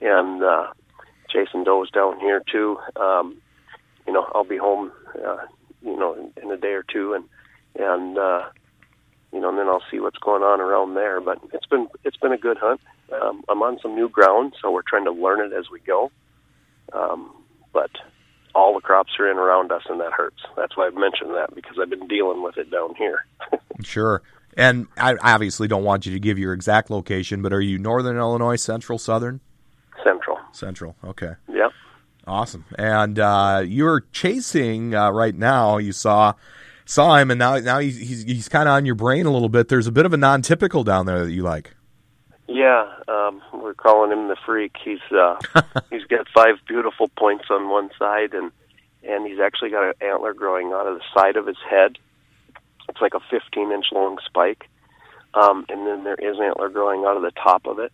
and 0.00 0.42
uh, 0.42 0.72
chasing 1.28 1.64
does 1.64 1.90
down 1.90 2.18
here 2.20 2.42
too. 2.50 2.78
Um, 2.96 3.36
you 4.06 4.12
know, 4.12 4.30
I'll 4.34 4.44
be 4.44 4.56
home, 4.56 4.92
uh, 5.26 5.38
you 5.82 5.96
know, 5.96 6.14
in, 6.14 6.32
in 6.42 6.50
a 6.50 6.56
day 6.56 6.72
or 6.72 6.84
two, 6.84 7.14
and 7.14 7.24
and 7.78 8.18
uh, 8.18 8.48
you 9.32 9.40
know, 9.40 9.50
and 9.50 9.58
then 9.58 9.68
I'll 9.68 9.82
see 9.90 10.00
what's 10.00 10.18
going 10.18 10.42
on 10.42 10.60
around 10.60 10.94
there. 10.94 11.20
But 11.20 11.40
it's 11.52 11.66
been 11.66 11.88
it's 12.04 12.16
been 12.16 12.32
a 12.32 12.38
good 12.38 12.58
hunt. 12.58 12.80
Um, 13.12 13.44
I'm 13.48 13.62
on 13.62 13.78
some 13.80 13.94
new 13.94 14.08
ground, 14.08 14.54
so 14.60 14.70
we're 14.70 14.82
trying 14.82 15.04
to 15.04 15.12
learn 15.12 15.40
it 15.40 15.54
as 15.56 15.70
we 15.70 15.80
go. 15.80 16.10
Um, 16.92 17.32
but 17.72 17.90
all 18.54 18.74
the 18.74 18.80
crops 18.80 19.12
are 19.18 19.30
in 19.30 19.36
around 19.36 19.70
us, 19.70 19.82
and 19.88 20.00
that 20.00 20.12
hurts. 20.12 20.42
That's 20.56 20.76
why 20.76 20.86
I've 20.86 20.94
mentioned 20.94 21.30
that 21.34 21.54
because 21.54 21.76
I've 21.80 21.90
been 21.90 22.08
dealing 22.08 22.42
with 22.42 22.56
it 22.56 22.70
down 22.70 22.94
here. 22.94 23.26
sure. 23.82 24.22
And 24.56 24.86
I 24.96 25.16
obviously 25.20 25.68
don't 25.68 25.84
want 25.84 26.06
you 26.06 26.12
to 26.12 26.20
give 26.20 26.38
your 26.38 26.54
exact 26.54 26.90
location, 26.90 27.42
but 27.42 27.52
are 27.52 27.60
you 27.60 27.78
northern 27.78 28.16
Illinois, 28.16 28.56
central, 28.56 28.98
southern? 28.98 29.40
Central. 30.02 30.38
Central. 30.52 30.96
Okay. 31.04 31.32
Yep. 31.48 31.70
Awesome. 32.26 32.64
And 32.78 33.18
uh, 33.18 33.62
you're 33.66 34.06
chasing 34.12 34.94
uh, 34.94 35.10
right 35.10 35.34
now. 35.34 35.76
You 35.76 35.92
saw 35.92 36.32
saw 36.86 37.16
him, 37.16 37.30
and 37.30 37.38
now 37.38 37.58
now 37.58 37.78
he's 37.78 37.98
he's, 37.98 38.22
he's 38.24 38.48
kind 38.48 38.68
of 38.68 38.72
on 38.72 38.86
your 38.86 38.94
brain 38.94 39.26
a 39.26 39.30
little 39.30 39.48
bit. 39.48 39.68
There's 39.68 39.86
a 39.86 39.92
bit 39.92 40.06
of 40.06 40.12
a 40.12 40.16
non-typical 40.16 40.82
down 40.82 41.06
there 41.06 41.24
that 41.24 41.32
you 41.32 41.42
like. 41.42 41.75
Yeah, 42.48 42.86
um, 43.08 43.42
we're 43.52 43.74
calling 43.74 44.12
him 44.12 44.28
the 44.28 44.36
freak. 44.46 44.76
He's 44.82 45.00
uh, 45.10 45.36
he's 45.90 46.04
got 46.04 46.28
five 46.34 46.56
beautiful 46.66 47.08
points 47.08 47.46
on 47.50 47.68
one 47.68 47.90
side, 47.98 48.34
and 48.34 48.52
and 49.02 49.26
he's 49.26 49.40
actually 49.40 49.70
got 49.70 49.84
an 49.84 49.94
antler 50.00 50.34
growing 50.34 50.72
out 50.72 50.86
of 50.86 50.98
the 50.98 51.04
side 51.14 51.36
of 51.36 51.46
his 51.46 51.58
head. 51.68 51.98
It's 52.88 53.00
like 53.00 53.14
a 53.14 53.20
15 53.30 53.72
inch 53.72 53.86
long 53.92 54.18
spike, 54.24 54.68
um, 55.34 55.66
and 55.68 55.86
then 55.86 56.04
there 56.04 56.14
is 56.14 56.38
antler 56.40 56.68
growing 56.68 57.04
out 57.04 57.16
of 57.16 57.22
the 57.22 57.32
top 57.32 57.66
of 57.66 57.78
it. 57.78 57.92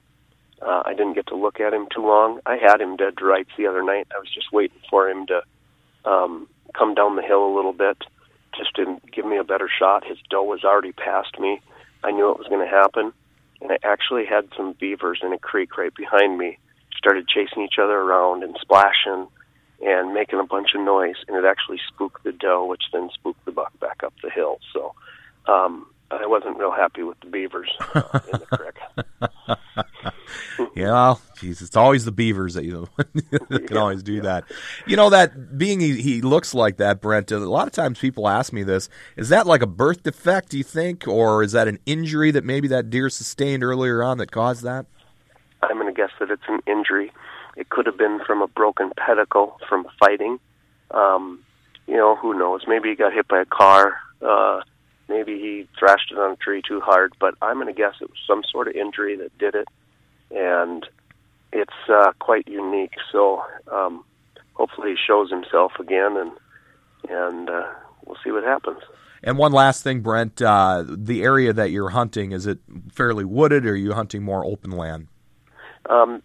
Uh, 0.60 0.82
I 0.84 0.92
didn't 0.92 1.14
get 1.14 1.26
to 1.28 1.36
look 1.36 1.58
at 1.60 1.74
him 1.74 1.88
too 1.92 2.06
long. 2.06 2.40
I 2.46 2.56
had 2.56 2.80
him 2.80 2.96
dead 2.96 3.16
to 3.18 3.24
rights 3.24 3.50
the 3.56 3.66
other 3.66 3.82
night. 3.82 4.06
I 4.14 4.18
was 4.18 4.32
just 4.32 4.52
waiting 4.52 4.78
for 4.88 5.08
him 5.08 5.26
to 5.26 5.42
um, 6.04 6.46
come 6.76 6.94
down 6.94 7.16
the 7.16 7.22
hill 7.22 7.44
a 7.44 7.56
little 7.56 7.72
bit 7.72 7.96
just 8.56 8.74
didn't 8.74 9.10
give 9.10 9.24
me 9.24 9.38
a 9.38 9.44
better 9.44 9.68
shot. 9.68 10.06
His 10.06 10.18
doe 10.30 10.42
was 10.42 10.64
already 10.64 10.92
past 10.92 11.38
me. 11.38 11.60
I 12.04 12.10
knew 12.10 12.30
it 12.30 12.38
was 12.38 12.48
going 12.48 12.66
to 12.66 12.70
happen. 12.70 13.12
And 13.62 13.72
I 13.72 13.78
actually 13.84 14.26
had 14.26 14.48
some 14.56 14.74
beavers 14.78 15.20
in 15.22 15.32
a 15.32 15.38
creek 15.38 15.78
right 15.78 15.94
behind 15.94 16.36
me, 16.36 16.58
started 16.96 17.28
chasing 17.28 17.62
each 17.62 17.78
other 17.80 17.96
around 17.96 18.42
and 18.42 18.56
splashing 18.60 19.28
and 19.80 20.12
making 20.12 20.40
a 20.40 20.44
bunch 20.44 20.70
of 20.74 20.80
noise. 20.80 21.16
And 21.28 21.36
it 21.36 21.44
actually 21.44 21.80
spooked 21.88 22.24
the 22.24 22.32
doe, 22.32 22.66
which 22.66 22.82
then 22.92 23.08
spooked 23.14 23.44
the 23.44 23.52
buck 23.52 23.78
back 23.80 24.02
up 24.02 24.14
the 24.22 24.30
hill. 24.30 24.58
So 24.72 24.94
um, 25.46 25.86
I 26.20 26.26
wasn't 26.26 26.58
real 26.58 26.70
happy 26.70 27.02
with 27.02 27.18
the 27.20 27.26
beavers 27.26 27.70
uh, 27.94 28.02
in 28.32 28.40
the 28.40 28.46
creek. 28.46 28.74
yeah, 30.74 30.90
well, 30.90 31.20
geez, 31.38 31.62
it's 31.62 31.76
always 31.76 32.04
the 32.04 32.12
beavers 32.12 32.54
that 32.54 32.64
you 32.64 32.88
that 32.96 33.64
can 33.66 33.76
yeah, 33.76 33.80
always 33.80 34.02
do 34.02 34.14
yeah. 34.14 34.22
that. 34.22 34.44
You 34.86 34.96
know 34.96 35.10
that 35.10 35.56
being 35.56 35.80
he, 35.80 36.02
he, 36.02 36.20
looks 36.20 36.54
like 36.54 36.76
that, 36.76 37.00
Brent. 37.00 37.30
A 37.30 37.38
lot 37.38 37.66
of 37.66 37.72
times 37.72 37.98
people 37.98 38.28
ask 38.28 38.52
me 38.52 38.62
this: 38.62 38.88
is 39.16 39.30
that 39.30 39.46
like 39.46 39.62
a 39.62 39.66
birth 39.66 40.02
defect? 40.02 40.50
Do 40.50 40.58
you 40.58 40.64
think, 40.64 41.08
or 41.08 41.42
is 41.42 41.52
that 41.52 41.68
an 41.68 41.78
injury 41.86 42.30
that 42.30 42.44
maybe 42.44 42.68
that 42.68 42.90
deer 42.90 43.08
sustained 43.08 43.64
earlier 43.64 44.02
on 44.02 44.18
that 44.18 44.30
caused 44.30 44.62
that? 44.64 44.86
I'm 45.62 45.78
going 45.78 45.92
to 45.92 45.92
guess 45.92 46.10
that 46.18 46.30
it's 46.30 46.42
an 46.48 46.60
injury. 46.66 47.12
It 47.56 47.68
could 47.68 47.86
have 47.86 47.96
been 47.96 48.20
from 48.26 48.42
a 48.42 48.48
broken 48.48 48.92
pedicle 48.96 49.58
from 49.68 49.86
fighting. 49.98 50.38
Um, 50.90 51.40
you 51.86 51.96
know, 51.96 52.16
who 52.16 52.38
knows? 52.38 52.62
Maybe 52.66 52.90
he 52.90 52.94
got 52.94 53.12
hit 53.12 53.28
by 53.28 53.40
a 53.40 53.44
car. 53.44 53.96
Uh, 54.20 54.60
maybe 55.12 55.38
he 55.38 55.68
thrashed 55.78 56.10
it 56.10 56.18
on 56.18 56.32
a 56.32 56.36
tree 56.36 56.62
too 56.66 56.80
hard. 56.80 57.12
But 57.20 57.34
I'm 57.42 57.56
going 57.56 57.66
to 57.66 57.72
guess 57.72 57.94
it 58.00 58.08
was 58.08 58.18
some 58.26 58.42
sort 58.50 58.68
of 58.68 58.74
injury 58.74 59.16
that 59.16 59.36
did 59.38 59.54
it 59.54 59.68
and 60.34 60.86
it's 61.52 61.72
uh, 61.88 62.12
quite 62.18 62.48
unique. 62.48 62.94
So 63.10 63.42
um, 63.70 64.04
hopefully 64.54 64.90
he 64.90 64.96
shows 65.06 65.30
himself 65.30 65.72
again, 65.78 66.16
and 66.16 66.32
and 67.08 67.50
uh, 67.50 67.68
we'll 68.06 68.16
see 68.24 68.30
what 68.30 68.44
happens. 68.44 68.78
And 69.22 69.38
one 69.38 69.52
last 69.52 69.82
thing, 69.82 70.00
Brent, 70.00 70.42
uh, 70.42 70.84
the 70.88 71.22
area 71.22 71.52
that 71.52 71.70
you're 71.70 71.90
hunting 71.90 72.32
is 72.32 72.46
it 72.46 72.58
fairly 72.90 73.24
wooded, 73.24 73.66
or 73.66 73.72
are 73.72 73.76
you 73.76 73.92
hunting 73.92 74.22
more 74.22 74.44
open 74.44 74.70
land? 74.70 75.08
Um, 75.88 76.22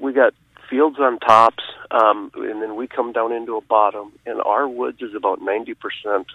we 0.00 0.12
got 0.12 0.34
fields 0.68 0.98
on 0.98 1.18
tops. 1.20 1.64
um, 1.90 2.30
and 2.34 2.62
then 2.62 2.76
we 2.76 2.86
come 2.86 3.12
down 3.12 3.32
into 3.32 3.56
a 3.56 3.60
bottom, 3.60 4.12
and 4.26 4.40
our 4.42 4.68
woods 4.68 5.00
is 5.00 5.14
about 5.14 5.40
ninety 5.40 5.74
percent. 5.74 6.26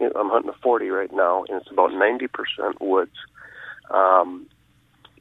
I'm 0.00 0.30
hunting 0.30 0.50
a 0.50 0.58
forty 0.62 0.88
right 0.88 1.12
now, 1.12 1.44
and 1.48 1.60
it's 1.60 1.70
about 1.70 1.92
ninety 1.92 2.26
percent 2.26 2.80
woods. 2.80 3.16
Um, 3.90 4.46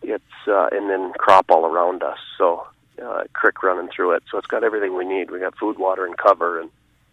it's 0.02 0.24
uh, 0.48 0.68
and 0.72 0.90
then 0.90 1.14
crop 1.18 1.46
all 1.50 1.66
around 1.66 2.04
us, 2.04 2.20
so 2.38 2.66
uh, 3.04 3.24
creek 3.34 3.64
running 3.64 3.90
through 3.96 4.12
it. 4.12 4.24
So 4.32 4.38
it's 4.38 4.48
got 4.48 4.64
everything 4.64 4.96
we 4.96 5.06
need. 5.06 5.32
We 5.32 5.40
got 5.40 5.58
food, 5.58 5.78
water, 5.78 6.06
and 6.06 6.18
cover, 6.18 6.60
and 6.60 6.70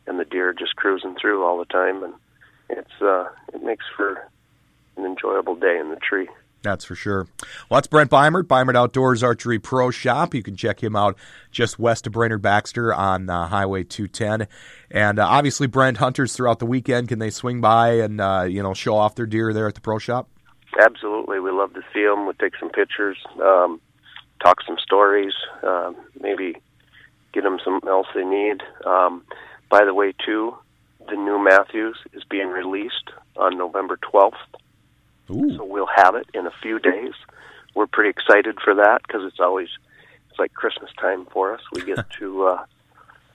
and 0.07 0.19
the 0.19 0.25
deer 0.25 0.53
just 0.53 0.77
cruising 0.77 1.17
through 1.21 1.45
all 1.45 1.59
the 1.59 1.65
time, 1.67 2.03
and 2.03 2.15
it's 2.69 3.01
uh, 3.01 3.29
it 3.55 3.63
makes 3.63 3.85
for 3.97 4.29
an 4.97 5.05
enjoyable 5.05 5.55
day 5.55 5.79
in 5.79 5.91
the 5.91 5.97
tree. 5.97 6.29
That's 6.63 6.85
for 6.85 6.95
sure. 6.95 7.27
Well, 7.69 7.79
that's 7.79 7.89
Brent 7.89 8.11
Beimert, 8.11 8.45
Beimert 8.45 8.77
Outdoors 8.77 9.23
Archery 9.23 9.59
Pro 9.59 9.91
Shop. 9.91 10.35
You 10.35 10.43
can 10.43 10.57
check 10.57 10.83
him 10.83 10.95
out 10.95 11.17
just 11.51 11.79
west 11.79 12.07
of 12.07 12.13
Brainerd 12.13 12.41
Baxter 12.41 12.95
on 12.95 13.29
uh, 13.29 13.49
Highway 13.49 13.85
210. 13.85 14.47
And 14.91 15.19
uh, 15.19 15.27
obviously, 15.27 15.67
Brent 15.67 15.97
hunters 15.97 16.35
throughout 16.35 16.61
the 16.61 16.67
weekend 16.67 17.09
can 17.09 17.19
they 17.19 17.31
swing 17.31 17.61
by 17.61 17.95
and 17.95 18.21
uh, 18.21 18.47
you 18.49 18.63
know 18.63 18.75
show 18.75 18.95
off 18.95 19.15
their 19.15 19.27
deer 19.27 19.53
there 19.53 19.67
at 19.67 19.75
the 19.75 19.81
pro 19.81 19.99
shop? 19.99 20.29
Absolutely, 20.79 21.41
we 21.41 21.51
love 21.51 21.75
to 21.75 21.83
see 21.93 22.05
them. 22.05 22.27
We 22.27 22.33
take 22.35 22.57
some 22.59 22.71
pictures, 22.71 23.19
um, 23.43 23.81
talk 24.43 24.59
some 24.67 24.79
stories, 24.79 25.35
uh, 25.63 25.93
maybe 26.19 26.57
get 27.33 27.43
them 27.43 27.59
something 27.65 27.89
else 27.89 28.07
they 28.15 28.25
need. 28.25 28.63
Um, 28.87 29.23
by 29.69 29.85
the 29.85 29.95
way, 29.95 30.13
too, 30.25 30.55
the 31.09 31.17
new 31.17 31.43
Mathews 31.43 31.97
is 32.13 32.23
being 32.25 32.49
released 32.49 33.11
on 33.37 33.59
November 33.59 33.99
12th. 33.99 34.33
Ooh. 35.33 35.57
So 35.57 35.65
we'll 35.65 35.89
have 35.95 36.15
it 36.15 36.27
in 36.35 36.47
a 36.47 36.53
few 36.63 36.79
days. 36.79 37.13
We're 37.75 37.87
pretty 37.87 38.11
excited 38.11 38.59
for 38.63 38.75
that 38.75 39.03
because 39.07 39.23
it's 39.25 39.41
always 39.41 39.69
it's 40.31 40.39
like 40.39 40.53
Christmas 40.55 40.91
time 41.01 41.27
for 41.33 41.55
us. 41.55 41.61
We 41.73 41.83
get 41.85 42.09
to 42.19 42.47
uh, 42.47 42.65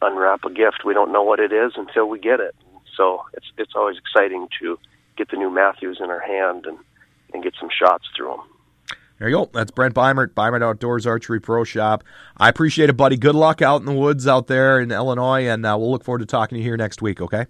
unwrap 0.01 0.45
a 0.45 0.51
gift. 0.51 0.85
We 0.85 0.93
don't 0.93 1.11
know 1.11 1.23
what 1.23 1.39
it 1.39 1.51
is 1.51 1.73
until 1.75 2.07
we 2.07 2.19
get 2.19 2.39
it. 2.39 2.55
So 2.95 3.23
it's 3.33 3.47
it's 3.57 3.73
always 3.75 3.97
exciting 3.97 4.47
to 4.61 4.79
get 5.17 5.29
the 5.29 5.37
new 5.37 5.49
Mathews 5.49 5.99
in 6.01 6.09
our 6.09 6.19
hand 6.19 6.65
and 6.65 6.77
and 7.33 7.43
get 7.43 7.53
some 7.59 7.69
shots 7.69 8.05
through 8.15 8.29
them. 8.29 8.41
There 9.19 9.29
you 9.29 9.35
go. 9.35 9.49
That's 9.51 9.71
Brent 9.71 9.95
Beimert, 9.95 10.29
Beimert 10.29 10.61
Outdoors 10.61 11.07
Archery 11.07 11.39
Pro 11.39 11.63
Shop. 11.63 12.03
I 12.37 12.49
appreciate 12.49 12.89
it, 12.89 12.97
buddy. 12.97 13.17
Good 13.17 13.33
luck 13.33 13.63
out 13.63 13.79
in 13.81 13.85
the 13.85 13.93
woods 13.93 14.27
out 14.27 14.45
there 14.45 14.79
in 14.79 14.91
Illinois, 14.91 15.47
and 15.47 15.65
uh, 15.65 15.75
we'll 15.77 15.89
look 15.89 16.03
forward 16.03 16.19
to 16.19 16.27
talking 16.27 16.55
to 16.55 16.59
you 16.59 16.63
here 16.63 16.77
next 16.77 17.01
week, 17.01 17.19
okay? 17.19 17.47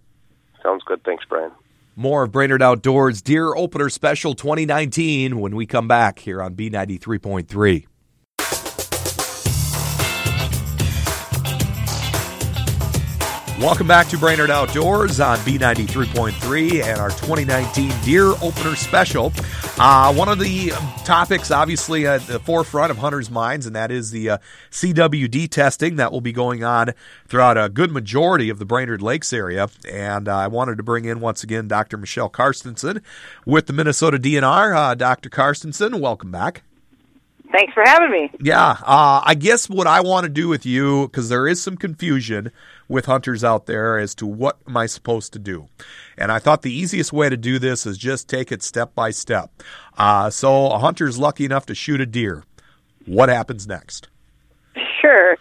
Sounds 0.64 0.82
good. 0.86 1.04
Thanks, 1.04 1.26
Brian. 1.28 1.52
More 2.00 2.22
of 2.22 2.32
Brainerd 2.32 2.62
Outdoors 2.62 3.24
Deer 3.24 3.56
Opener 3.56 3.90
Special 3.90 4.36
2019 4.36 5.40
when 5.40 5.56
we 5.56 5.66
come 5.66 5.88
back 5.88 6.20
here 6.20 6.44
on 6.44 6.54
B93.3. 6.54 7.88
Welcome 13.60 13.88
back 13.88 14.08
to 14.10 14.20
Brainerd 14.20 14.52
Outdoors 14.52 15.20
on 15.20 15.40
B93.3 15.40 16.84
and 16.84 17.02
our 17.02 17.10
2019 17.10 17.92
Deer 18.04 18.28
Opener 18.40 18.76
Special. 18.76 19.34
Uh, 19.80 20.14
one 20.14 20.30
of 20.30 20.38
the 20.38 20.70
topics, 21.04 21.50
obviously, 21.50 22.06
at 22.06 22.22
the 22.28 22.40
forefront 22.40 22.92
of 22.92 23.00
hunters' 23.00 23.32
minds, 23.32 23.66
and 23.66 23.76
that 23.76 23.90
is 23.90 24.12
the 24.12 24.30
uh, 24.30 24.38
CWD 24.70 25.50
testing 25.50 25.96
that 25.96 26.12
will 26.12 26.22
be 26.22 26.32
going 26.32 26.64
on 26.64 26.94
throughout 27.28 27.58
a 27.58 27.68
good 27.68 27.90
majority 27.92 28.52
of 28.52 28.60
the 28.60 28.66
Brainerd 28.66 29.02
Lakes 29.02 29.34
area. 29.34 29.70
And 29.92 30.28
uh, 30.28 30.38
I 30.38 30.48
wanted 30.48 30.78
to 30.78 30.84
bring 30.84 31.06
in 31.06 31.20
once 31.20 31.44
again 31.44 31.68
Dr. 31.68 31.98
Michelle 31.98 32.30
Carstensen 32.30 33.02
with 33.44 33.66
the 33.66 33.74
Minnesota 33.74 34.20
DNR. 34.20 34.76
Uh, 34.76 34.94
Dr. 34.94 35.32
Carstensen, 35.32 36.00
welcome 36.00 36.30
back. 36.30 36.62
Thanks 37.52 37.74
for 37.74 37.84
having 37.86 38.12
me. 38.12 38.30
Yeah, 38.42 38.78
uh, 38.84 39.22
I 39.24 39.34
guess 39.34 39.70
what 39.70 39.88
I 39.88 40.02
want 40.02 40.26
to 40.26 40.30
do 40.30 40.48
with 40.48 40.66
you, 40.66 41.08
because 41.08 41.30
there 41.30 41.48
is 41.48 41.62
some 41.62 41.78
confusion 41.78 42.52
with 42.88 43.06
hunters 43.06 43.44
out 43.44 43.66
there 43.66 43.98
as 43.98 44.16
to 44.16 44.26
what 44.26 44.58
am 44.68 44.78
I 44.78 44.86
supposed 44.86 45.34
to 45.34 45.40
do. 45.40 45.68
And 46.18 46.32
I 46.32 46.40
thought 46.40 46.62
the 46.62 46.74
easiest 46.74 47.12
way 47.12 47.30
to 47.30 47.38
do 47.38 47.60
this 47.60 47.86
is 47.86 47.98
just 47.98 48.30
take 48.30 48.52
it 48.52 48.64
step 48.64 48.96
by 48.96 49.12
step. 49.12 49.52
Uh, 49.98 50.30
so 50.30 50.68
a 50.72 50.80
hunter's 50.80 51.18
lucky 51.18 51.46
enough 51.46 51.66
to 51.68 51.76
shoot 51.76 52.02
a 52.02 52.06
deer. 52.06 52.44
What 53.06 53.30
happens 53.30 53.68
next? 53.68 54.10
Sure. 55.02 55.38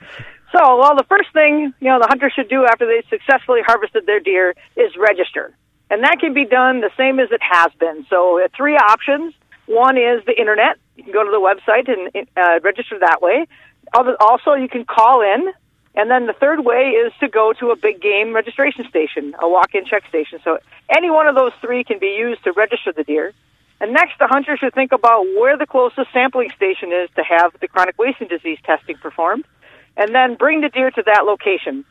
So, 0.52 0.78
well, 0.78 0.96
the 0.96 1.04
first 1.08 1.32
thing 1.32 1.74
you 1.80 1.88
know 1.88 1.98
the 1.98 2.06
hunter 2.08 2.30
should 2.34 2.48
do 2.48 2.64
after 2.64 2.86
they 2.86 3.02
successfully 3.10 3.60
harvested 3.66 4.06
their 4.06 4.20
deer 4.20 4.54
is 4.76 4.92
register, 4.96 5.54
and 5.90 6.02
that 6.04 6.18
can 6.20 6.32
be 6.32 6.46
done 6.46 6.80
the 6.80 6.90
same 6.96 7.18
as 7.18 7.28
it 7.30 7.40
has 7.42 7.72
been. 7.78 8.06
So, 8.08 8.42
uh, 8.42 8.48
three 8.56 8.76
options. 8.76 9.34
One 9.66 9.96
is 9.98 10.24
the 10.24 10.38
internet. 10.38 10.78
You 10.96 11.02
can 11.02 11.12
go 11.12 11.24
to 11.24 11.30
the 11.30 11.40
website 11.40 11.90
and 11.92 12.28
uh, 12.36 12.60
register 12.62 12.98
that 13.00 13.20
way. 13.20 13.46
Also, 14.20 14.54
you 14.54 14.68
can 14.68 14.84
call 14.84 15.20
in 15.20 15.52
and 15.96 16.10
then 16.10 16.26
the 16.26 16.34
third 16.34 16.64
way 16.64 16.90
is 16.90 17.12
to 17.20 17.28
go 17.28 17.52
to 17.58 17.70
a 17.70 17.76
big 17.76 18.00
game 18.00 18.34
registration 18.34 18.84
station, 18.88 19.34
a 19.40 19.48
walk-in 19.48 19.86
check 19.86 20.06
station. 20.08 20.38
So 20.44 20.58
any 20.94 21.10
one 21.10 21.26
of 21.26 21.34
those 21.34 21.52
three 21.60 21.82
can 21.84 21.98
be 21.98 22.14
used 22.18 22.44
to 22.44 22.52
register 22.52 22.92
the 22.92 23.02
deer. 23.02 23.32
And 23.80 23.92
next, 23.92 24.18
the 24.18 24.26
hunter 24.26 24.56
should 24.56 24.74
think 24.74 24.92
about 24.92 25.24
where 25.38 25.56
the 25.56 25.66
closest 25.66 26.12
sampling 26.12 26.50
station 26.56 26.92
is 26.92 27.10
to 27.16 27.22
have 27.22 27.52
the 27.60 27.68
chronic 27.68 27.98
wasting 27.98 28.28
disease 28.28 28.58
testing 28.64 28.96
performed, 28.96 29.44
and 29.96 30.14
then 30.14 30.34
bring 30.34 30.60
the 30.60 30.68
deer 30.68 30.90
to 30.90 31.02
that 31.06 31.24
location. 31.24 31.84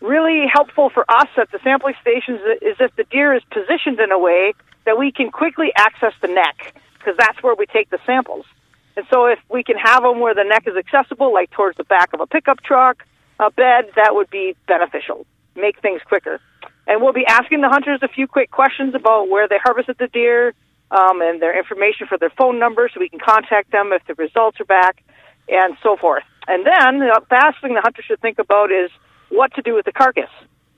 Really 0.00 0.46
helpful 0.52 0.90
for 0.90 1.04
us 1.08 1.28
at 1.36 1.50
the 1.50 1.60
sampling 1.62 1.94
stations 2.00 2.40
is 2.60 2.76
if 2.80 2.94
the 2.96 3.04
deer 3.04 3.34
is 3.34 3.42
positioned 3.50 4.00
in 4.00 4.10
a 4.12 4.18
way 4.18 4.54
that 4.84 4.98
we 4.98 5.12
can 5.12 5.30
quickly 5.30 5.72
access 5.76 6.12
the 6.20 6.28
neck, 6.28 6.74
because 6.98 7.16
that's 7.16 7.40
where 7.42 7.54
we 7.54 7.66
take 7.66 7.90
the 7.90 7.98
samples. 8.04 8.44
And 8.96 9.06
so 9.10 9.26
if 9.26 9.38
we 9.48 9.62
can 9.62 9.76
have 9.76 10.02
them 10.02 10.20
where 10.20 10.34
the 10.34 10.44
neck 10.44 10.66
is 10.66 10.76
accessible, 10.76 11.32
like 11.32 11.50
towards 11.50 11.76
the 11.76 11.84
back 11.84 12.12
of 12.12 12.20
a 12.20 12.26
pickup 12.26 12.62
truck, 12.62 13.04
a 13.38 13.50
bed, 13.50 13.90
that 13.96 14.14
would 14.14 14.30
be 14.30 14.56
beneficial. 14.66 15.26
Make 15.56 15.80
things 15.80 16.00
quicker. 16.06 16.40
And 16.86 17.00
we'll 17.00 17.12
be 17.12 17.26
asking 17.26 17.60
the 17.60 17.68
hunters 17.68 18.00
a 18.02 18.08
few 18.08 18.26
quick 18.26 18.50
questions 18.50 18.94
about 18.94 19.28
where 19.28 19.48
they 19.48 19.58
harvested 19.58 19.96
the 19.98 20.08
deer 20.08 20.54
um, 20.90 21.20
and 21.22 21.40
their 21.40 21.56
information 21.56 22.06
for 22.06 22.18
their 22.18 22.30
phone 22.30 22.58
number 22.58 22.88
so 22.92 23.00
we 23.00 23.08
can 23.08 23.20
contact 23.20 23.70
them 23.70 23.92
if 23.92 24.04
the 24.06 24.14
results 24.14 24.60
are 24.60 24.64
back 24.64 25.02
and 25.48 25.76
so 25.82 25.96
forth. 25.96 26.24
And 26.48 26.66
then 26.66 26.98
the 26.98 27.20
last 27.30 27.60
thing 27.60 27.74
the 27.74 27.80
hunter 27.80 28.02
should 28.02 28.20
think 28.20 28.38
about 28.38 28.72
is 28.72 28.90
what 29.28 29.54
to 29.54 29.62
do 29.62 29.74
with 29.74 29.84
the 29.84 29.92
carcass. 29.92 30.30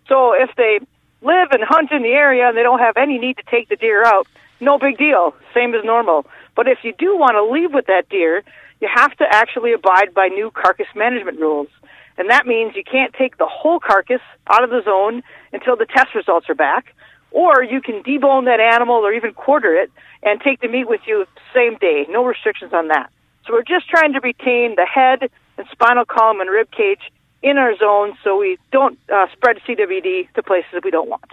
So 0.09 0.35
if 0.35 0.51
they 0.57 0.81
live 1.23 1.49
and 1.53 1.63
hunt 1.65 1.91
in 1.91 2.03
the 2.03 2.11
area 2.11 2.49
and 2.49 2.57
they 2.57 2.63
don't 2.63 2.81
have 2.81 2.97
any 2.97 3.19
need 3.19 3.39
to 3.39 3.43
take 3.51 3.69
the 3.69 3.77
deer 3.77 4.05
out, 4.05 4.27
no 4.61 4.79
big 4.79 4.99
deal, 4.99 5.35
same 5.55 5.75
as 5.75 5.85
normal. 5.85 6.27
But 6.55 6.69
if 6.69 6.79
you 6.83 6.93
do 6.97 7.17
want 7.17 7.35
to 7.35 7.45
leave 7.45 7.73
with 7.73 7.87
that 7.87 8.09
deer, 8.09 8.45
you 8.81 8.89
have 8.95 9.17
to 9.17 9.25
actually 9.29 9.73
abide 9.73 10.15
by 10.15 10.29
new 10.29 10.51
carcass 10.51 10.87
management 10.95 11.41
rules. 11.41 11.69
And 12.16 12.30
that 12.30 12.47
means 12.47 12.76
you 12.76 12.85
can't 12.85 13.12
take 13.12 13.38
the 13.38 13.47
whole 13.47 13.80
carcass 13.80 14.21
out 14.49 14.62
of 14.62 14.71
the 14.71 14.83
zone 14.85 15.23
until 15.52 15.76
the 15.76 15.87
test 15.87 16.14
results 16.14 16.49
are 16.49 16.54
back. 16.54 16.94
Or 17.30 17.64
you 17.64 17.80
can 17.80 18.02
debone 18.02 18.44
that 18.44 18.61
animal 18.61 18.97
or 18.97 19.12
even 19.12 19.35
quarter 19.35 19.75
it 19.75 19.90
and 20.23 20.40
take 20.40 20.61
the 20.61 20.68
meat 20.68 20.88
with 20.88 21.00
you 21.06 21.26
same 21.52 21.76
day. 21.78 22.06
No 22.09 22.25
restrictions 22.25 22.73
on 22.73 22.88
that. 22.88 23.11
So 23.47 23.52
we're 23.52 23.62
just 23.62 23.88
trying 23.88 24.12
to 24.12 24.21
retain 24.21 24.76
the 24.76 24.87
head 24.87 25.30
and 25.59 25.66
spinal 25.73 26.04
column 26.04 26.40
and 26.40 26.49
rib 26.49 26.71
cage 26.71 27.11
in 27.42 27.59
our 27.59 27.76
zone 27.76 28.16
so 28.23 28.38
we 28.38 28.59
don't 28.73 28.99
uh, 29.12 29.26
spread 29.33 29.59
CWD 29.66 30.33
to 30.35 30.42
places 30.42 30.80
we 30.83 30.90
don't 30.90 31.09
want. 31.09 31.33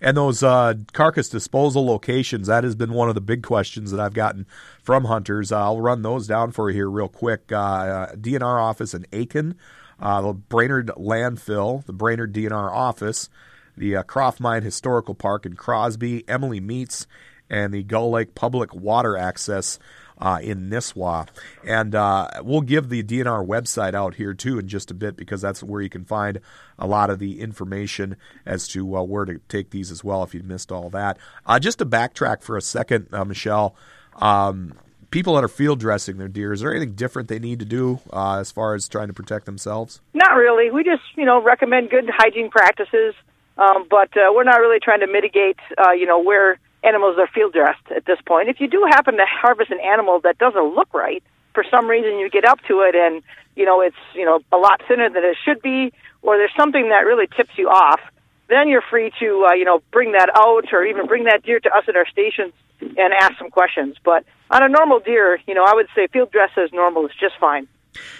And 0.00 0.16
those 0.16 0.42
uh, 0.42 0.74
carcass 0.92 1.28
disposal 1.28 1.86
locations, 1.86 2.48
that 2.48 2.64
has 2.64 2.74
been 2.74 2.92
one 2.92 3.08
of 3.08 3.14
the 3.14 3.20
big 3.20 3.42
questions 3.42 3.90
that 3.90 4.00
I've 4.00 4.14
gotten 4.14 4.46
from 4.82 5.04
hunters. 5.04 5.52
Uh, 5.52 5.58
I'll 5.58 5.80
run 5.80 6.02
those 6.02 6.26
down 6.26 6.52
for 6.52 6.70
you 6.70 6.76
here 6.76 6.90
real 6.90 7.08
quick. 7.08 7.50
Uh, 7.50 8.08
DNR 8.14 8.60
office 8.60 8.94
in 8.94 9.04
Aitkin, 9.12 9.54
uh, 10.00 10.20
the 10.22 10.32
Brainerd 10.32 10.88
landfill, 10.96 11.84
the 11.86 11.92
Brainerd 11.92 12.32
DNR 12.32 12.70
office, 12.70 13.28
the 13.76 13.96
uh, 13.96 14.02
Croft 14.02 14.40
Mine 14.40 14.62
Historical 14.62 15.14
Park 15.14 15.46
in 15.46 15.54
Crosby, 15.54 16.24
Emily 16.28 16.60
Meats, 16.60 17.06
and 17.48 17.72
the 17.72 17.82
Gull 17.82 18.10
Lake 18.10 18.34
Public 18.34 18.74
Water 18.74 19.16
Access 19.16 19.78
uh, 20.18 20.38
in 20.42 20.70
Nisswa. 20.70 21.28
And 21.64 21.94
uh, 21.94 22.28
we'll 22.42 22.62
give 22.62 22.88
the 22.88 23.02
DNR 23.02 23.46
website 23.46 23.94
out 23.94 24.14
here 24.14 24.34
too 24.34 24.58
in 24.58 24.68
just 24.68 24.90
a 24.90 24.94
bit 24.94 25.16
because 25.16 25.40
that's 25.42 25.62
where 25.62 25.82
you 25.82 25.90
can 25.90 26.04
find 26.04 26.40
a 26.78 26.86
lot 26.86 27.10
of 27.10 27.18
the 27.18 27.40
information 27.40 28.16
as 28.44 28.66
to 28.68 28.96
uh, 28.96 29.02
where 29.02 29.24
to 29.24 29.40
take 29.48 29.70
these 29.70 29.90
as 29.90 30.02
well 30.02 30.22
if 30.22 30.34
you 30.34 30.42
missed 30.42 30.72
all 30.72 30.90
that. 30.90 31.18
Uh, 31.44 31.58
just 31.58 31.78
to 31.78 31.86
backtrack 31.86 32.42
for 32.42 32.56
a 32.56 32.62
second, 32.62 33.08
uh, 33.12 33.24
Michelle. 33.24 33.76
Um, 34.16 34.72
people 35.16 35.32
that 35.32 35.42
are 35.42 35.48
field 35.48 35.80
dressing 35.80 36.18
their 36.18 36.28
deer, 36.28 36.52
is 36.52 36.60
there 36.60 36.70
anything 36.70 36.92
different 36.92 37.26
they 37.26 37.38
need 37.38 37.58
to 37.58 37.64
do 37.64 37.98
uh, 38.12 38.36
as 38.38 38.52
far 38.52 38.74
as 38.74 38.86
trying 38.86 39.08
to 39.08 39.14
protect 39.14 39.46
themselves? 39.46 40.02
Not 40.12 40.36
really. 40.36 40.70
We 40.70 40.84
just, 40.84 41.00
you 41.14 41.24
know, 41.24 41.42
recommend 41.42 41.88
good 41.88 42.04
hygiene 42.14 42.50
practices, 42.50 43.14
um, 43.56 43.86
but 43.88 44.14
uh, 44.14 44.30
we're 44.34 44.44
not 44.44 44.60
really 44.60 44.78
trying 44.78 45.00
to 45.00 45.06
mitigate, 45.06 45.56
uh, 45.78 45.92
you 45.92 46.04
know, 46.04 46.22
where 46.22 46.58
animals 46.84 47.16
are 47.18 47.26
field 47.28 47.54
dressed 47.54 47.90
at 47.96 48.04
this 48.04 48.18
point. 48.26 48.50
If 48.50 48.60
you 48.60 48.68
do 48.68 48.86
happen 48.90 49.16
to 49.16 49.24
harvest 49.26 49.70
an 49.70 49.80
animal 49.80 50.20
that 50.20 50.36
doesn't 50.36 50.74
look 50.74 50.92
right, 50.92 51.22
for 51.54 51.64
some 51.70 51.88
reason 51.88 52.18
you 52.18 52.28
get 52.28 52.44
up 52.44 52.60
to 52.68 52.82
it 52.82 52.94
and, 52.94 53.22
you 53.54 53.64
know, 53.64 53.80
it's, 53.80 53.96
you 54.14 54.26
know, 54.26 54.40
a 54.52 54.58
lot 54.58 54.82
thinner 54.86 55.08
than 55.08 55.24
it 55.24 55.38
should 55.46 55.62
be, 55.62 55.94
or 56.20 56.36
there's 56.36 56.52
something 56.58 56.90
that 56.90 57.06
really 57.06 57.26
tips 57.26 57.56
you 57.56 57.70
off, 57.70 58.00
then 58.48 58.68
you're 58.68 58.84
free 58.90 59.10
to, 59.20 59.46
uh, 59.48 59.54
you 59.54 59.64
know, 59.64 59.80
bring 59.92 60.12
that 60.12 60.28
out 60.36 60.74
or 60.74 60.84
even 60.84 61.06
bring 61.06 61.24
that 61.24 61.42
deer 61.42 61.58
to 61.58 61.70
us 61.74 61.84
at 61.88 61.96
our 61.96 62.06
stations 62.06 62.52
and 62.82 63.14
ask 63.18 63.38
some 63.38 63.48
questions. 63.48 63.96
But 64.04 64.26
on 64.50 64.62
a 64.62 64.68
normal 64.68 65.00
deer, 65.00 65.38
you 65.46 65.54
know, 65.54 65.64
I 65.64 65.74
would 65.74 65.88
say 65.94 66.06
field 66.08 66.30
dress 66.30 66.50
as 66.56 66.72
normal 66.72 67.06
is 67.06 67.12
just 67.18 67.34
fine. 67.38 67.68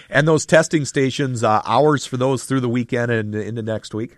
And 0.09 0.27
those 0.27 0.45
testing 0.45 0.85
stations, 0.85 1.43
uh, 1.43 1.61
hours 1.65 2.05
for 2.05 2.17
those 2.17 2.45
through 2.45 2.61
the 2.61 2.69
weekend 2.69 3.11
and 3.11 3.35
into 3.35 3.61
next 3.61 3.93
week? 3.93 4.17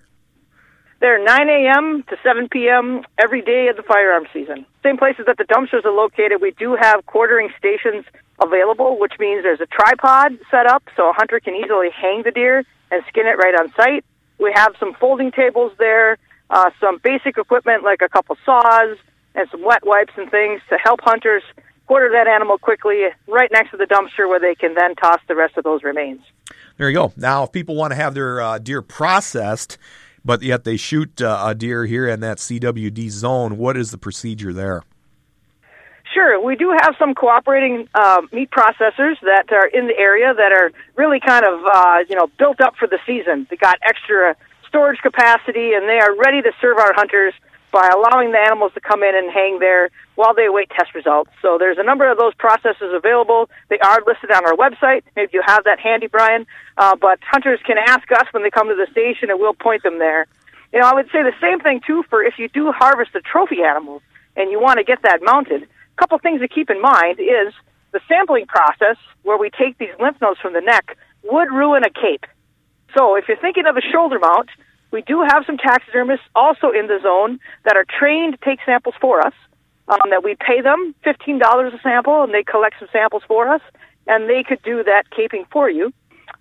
They're 0.99 1.23
9 1.23 1.49
a.m. 1.49 2.03
to 2.09 2.17
7 2.23 2.49
p.m. 2.49 3.05
every 3.17 3.41
day 3.41 3.69
of 3.69 3.77
the 3.77 3.83
firearm 3.83 4.25
season. 4.33 4.65
Same 4.83 4.97
places 4.97 5.25
that 5.27 5.37
the 5.37 5.45
dumpsters 5.45 5.85
are 5.85 5.93
located, 5.93 6.41
we 6.41 6.51
do 6.51 6.75
have 6.75 7.05
quartering 7.05 7.49
stations 7.57 8.05
available, 8.41 8.99
which 8.99 9.13
means 9.17 9.43
there's 9.43 9.61
a 9.61 9.65
tripod 9.65 10.37
set 10.51 10.65
up 10.65 10.83
so 10.97 11.09
a 11.09 11.13
hunter 11.13 11.39
can 11.39 11.55
easily 11.55 11.89
hang 11.89 12.23
the 12.23 12.31
deer 12.31 12.65
and 12.91 13.03
skin 13.07 13.27
it 13.27 13.37
right 13.37 13.55
on 13.55 13.71
site. 13.73 14.03
We 14.39 14.51
have 14.53 14.75
some 14.79 14.93
folding 14.93 15.31
tables 15.31 15.71
there, 15.77 16.17
uh, 16.49 16.71
some 16.81 16.97
basic 16.97 17.37
equipment 17.37 17.83
like 17.83 18.01
a 18.01 18.09
couple 18.09 18.37
saws 18.45 18.97
and 19.35 19.47
some 19.51 19.63
wet 19.63 19.85
wipes 19.85 20.13
and 20.17 20.29
things 20.29 20.61
to 20.69 20.77
help 20.77 20.99
hunters 21.01 21.43
quarter 21.89 22.11
that 22.11 22.27
animal 22.27 22.59
quickly 22.59 23.05
right 23.27 23.49
next 23.51 23.71
to 23.71 23.77
the 23.77 23.85
dumpster 23.85 24.29
where 24.29 24.39
they 24.39 24.53
can 24.53 24.75
then 24.75 24.93
toss 24.93 25.19
the 25.27 25.35
rest 25.35 25.57
of 25.57 25.63
those 25.63 25.81
remains. 25.81 26.21
There 26.77 26.87
you 26.87 26.93
go. 26.93 27.11
Now, 27.17 27.43
if 27.45 27.51
people 27.51 27.75
want 27.75 27.91
to 27.91 27.95
have 27.95 28.13
their 28.13 28.39
uh, 28.39 28.59
deer 28.59 28.83
processed, 28.83 29.79
but 30.23 30.43
yet 30.43 30.65
they 30.65 30.77
shoot 30.77 31.19
uh, 31.19 31.45
a 31.47 31.55
deer 31.55 31.87
here 31.87 32.07
in 32.07 32.19
that 32.19 32.37
CWD 32.37 33.09
zone, 33.09 33.57
what 33.57 33.75
is 33.75 33.89
the 33.89 33.97
procedure 33.97 34.53
there? 34.53 34.83
Sure, 36.13 36.39
we 36.39 36.55
do 36.55 36.75
have 36.79 36.93
some 36.99 37.15
cooperating 37.15 37.87
uh, 37.95 38.21
meat 38.31 38.51
processors 38.51 39.15
that 39.21 39.45
are 39.51 39.65
in 39.65 39.87
the 39.87 39.97
area 39.97 40.31
that 40.31 40.51
are 40.51 40.71
really 40.95 41.19
kind 41.19 41.43
of 41.43 41.59
uh, 41.65 41.97
you 42.07 42.15
know 42.15 42.27
built 42.37 42.61
up 42.61 42.75
for 42.77 42.87
the 42.87 42.99
season. 43.05 43.47
They 43.49 43.57
got 43.57 43.77
extra 43.81 44.35
storage 44.67 44.99
capacity, 45.01 45.73
and 45.73 45.89
they 45.89 45.99
are 45.99 46.15
ready 46.15 46.41
to 46.43 46.51
serve 46.61 46.77
our 46.77 46.93
hunters 46.93 47.33
by 47.71 47.87
allowing 47.93 48.31
the 48.31 48.39
animals 48.39 48.71
to 48.73 48.81
come 48.81 49.03
in 49.03 49.15
and 49.15 49.31
hang 49.31 49.59
there 49.59 49.89
while 50.15 50.33
they 50.33 50.45
await 50.45 50.69
test 50.69 50.93
results. 50.95 51.29
So 51.41 51.57
there's 51.57 51.77
a 51.77 51.83
number 51.83 52.09
of 52.09 52.17
those 52.17 52.33
processes 52.35 52.91
available. 52.93 53.49
They 53.69 53.79
are 53.79 53.99
listed 54.05 54.31
on 54.31 54.45
our 54.45 54.55
website. 54.55 55.03
Maybe 55.15 55.31
you 55.33 55.43
have 55.45 55.63
that 55.65 55.79
handy, 55.79 56.07
Brian. 56.07 56.45
Uh, 56.77 56.95
but 56.95 57.19
hunters 57.21 57.59
can 57.65 57.77
ask 57.77 58.11
us 58.11 58.25
when 58.31 58.43
they 58.43 58.49
come 58.49 58.67
to 58.69 58.75
the 58.75 58.87
station, 58.91 59.29
and 59.29 59.39
we'll 59.39 59.53
point 59.53 59.83
them 59.83 59.99
there. 59.99 60.27
You 60.73 60.79
know, 60.79 60.87
I 60.87 60.93
would 60.93 61.07
say 61.07 61.23
the 61.23 61.33
same 61.41 61.59
thing 61.59 61.81
too 61.85 62.03
for 62.09 62.23
if 62.23 62.37
you 62.37 62.47
do 62.49 62.71
harvest 62.71 63.15
a 63.15 63.21
trophy 63.21 63.63
animal 63.63 64.01
and 64.35 64.51
you 64.51 64.59
want 64.59 64.77
to 64.77 64.83
get 64.83 65.01
that 65.03 65.21
mounted. 65.23 65.63
A 65.63 65.67
couple 65.97 66.17
things 66.19 66.41
to 66.41 66.47
keep 66.47 66.69
in 66.69 66.81
mind 66.81 67.19
is 67.19 67.53
the 67.91 67.99
sampling 68.07 68.45
process 68.45 68.97
where 69.23 69.37
we 69.37 69.49
take 69.49 69.77
these 69.77 69.89
lymph 69.99 70.17
nodes 70.21 70.39
from 70.39 70.53
the 70.53 70.61
neck 70.61 70.97
would 71.23 71.51
ruin 71.51 71.83
a 71.83 71.89
cape. 71.89 72.25
So 72.95 73.15
if 73.15 73.27
you're 73.27 73.37
thinking 73.37 73.65
of 73.65 73.77
a 73.77 73.81
shoulder 73.81 74.19
mount, 74.19 74.49
we 74.91 75.01
do 75.03 75.21
have 75.21 75.45
some 75.45 75.57
taxidermists 75.57 76.25
also 76.35 76.71
in 76.71 76.87
the 76.87 76.99
zone 77.01 77.39
that 77.65 77.75
are 77.75 77.85
trained 77.99 78.33
to 78.33 78.39
take 78.43 78.59
samples 78.65 78.95
for 78.99 79.25
us. 79.25 79.33
Um, 79.87 80.11
that 80.11 80.23
we 80.23 80.35
pay 80.35 80.61
them 80.61 80.93
fifteen 81.03 81.39
dollars 81.39 81.73
a 81.73 81.79
sample, 81.81 82.21
and 82.21 82.31
they 82.31 82.43
collect 82.43 82.75
some 82.77 82.87
samples 82.91 83.23
for 83.27 83.47
us, 83.49 83.61
and 84.05 84.29
they 84.29 84.43
could 84.43 84.61
do 84.61 84.83
that 84.83 85.09
caping 85.09 85.47
for 85.51 85.67
you. 85.67 85.91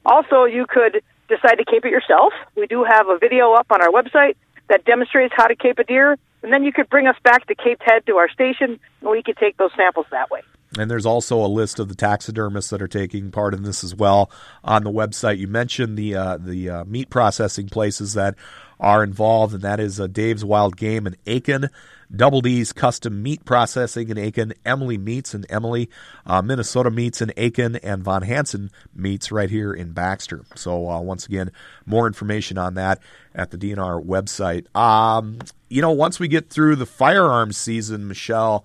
Also, 0.05 0.45
you 0.45 0.67
could 0.69 1.03
decide 1.31 1.57
to 1.57 1.65
cape 1.65 1.87
it 1.87 1.91
yourself. 1.91 2.35
We 2.57 2.67
do 2.67 2.85
have 2.85 3.09
a 3.09 3.17
video 3.17 3.55
up 3.55 3.67
on 3.71 3.81
our 3.81 3.89
website 3.89 4.37
that 4.69 4.85
demonstrates 4.85 5.33
how 5.35 5.47
to 5.47 5.57
cape 5.57 5.79
a 5.79 5.85
deer, 5.85 6.19
and 6.43 6.53
then 6.53 6.63
you 6.63 6.75
could 6.75 6.91
bring 6.91 7.07
us 7.07 7.17
back 7.25 7.47
to 7.47 7.55
Cape 7.55 7.81
Head 7.81 8.05
to 8.05 8.17
our 8.17 8.29
station, 8.29 8.79
and 9.01 9.11
we 9.11 9.23
could 9.23 9.39
take 9.39 9.57
those 9.57 9.71
samples 9.75 10.05
that 10.11 10.31
way. 10.31 10.43
And 10.77 10.91
there's 10.91 11.07
also 11.07 11.45
a 11.45 11.49
list 11.49 11.79
of 11.79 11.89
the 11.89 11.95
taxidermists 11.95 12.71
that 12.71 12.83
are 12.83 12.89
taking 12.89 13.31
part 13.31 13.55
in 13.55 13.63
this 13.63 13.83
as 13.83 13.95
well 13.95 14.31
on 14.63 14.85
the 14.85 14.91
website. 14.91 15.39
You 15.39 15.49
mentioned 15.49 15.97
the 15.97 16.15
uh, 16.15 16.37
the 16.37 16.69
uh, 16.69 16.85
meat 16.85 17.09
processing 17.09 17.69
places 17.69 18.15
that 18.15 18.35
are 18.79 19.03
involved, 19.03 19.55
and 19.55 19.63
that 19.63 19.81
is 19.81 19.99
uh, 19.99 20.07
Dave's 20.07 20.45
Wild 20.45 20.77
Game 20.77 21.07
in 21.07 21.17
Aitkin, 21.27 21.71
Double 22.15 22.41
D's 22.41 22.73
Custom 22.73 23.23
Meat 23.23 23.45
Processing 23.45 24.09
in 24.09 24.17
Aitkin, 24.17 24.53
Emily 24.65 24.99
Meats 24.99 25.35
in 25.35 25.45
Emily, 25.51 25.91
uh, 26.27 26.43
Minnesota 26.43 26.91
Meats 26.91 27.21
in 27.21 27.31
Aitkin, 27.31 27.79
and 27.83 28.05
Von 28.05 28.23
Hansen 28.23 28.71
Meats 28.95 29.33
right 29.33 29.51
here 29.51 29.73
in 29.73 29.93
Baxter. 29.93 30.45
So 30.55 30.89
uh, 30.89 31.01
once 31.01 31.27
again, 31.27 31.51
more 31.87 32.07
information 32.07 32.59
on 32.59 32.75
that 32.75 33.01
at 33.35 33.51
the 33.51 33.59
DNR 33.59 34.05
website. 34.05 34.75
Um, 34.77 35.39
you 35.69 35.83
know, 35.83 35.93
once 35.93 36.21
we 36.21 36.29
get 36.29 36.51
through 36.51 36.77
the 36.77 36.87
firearms 36.87 37.57
season, 37.57 38.07
Michelle 38.07 38.65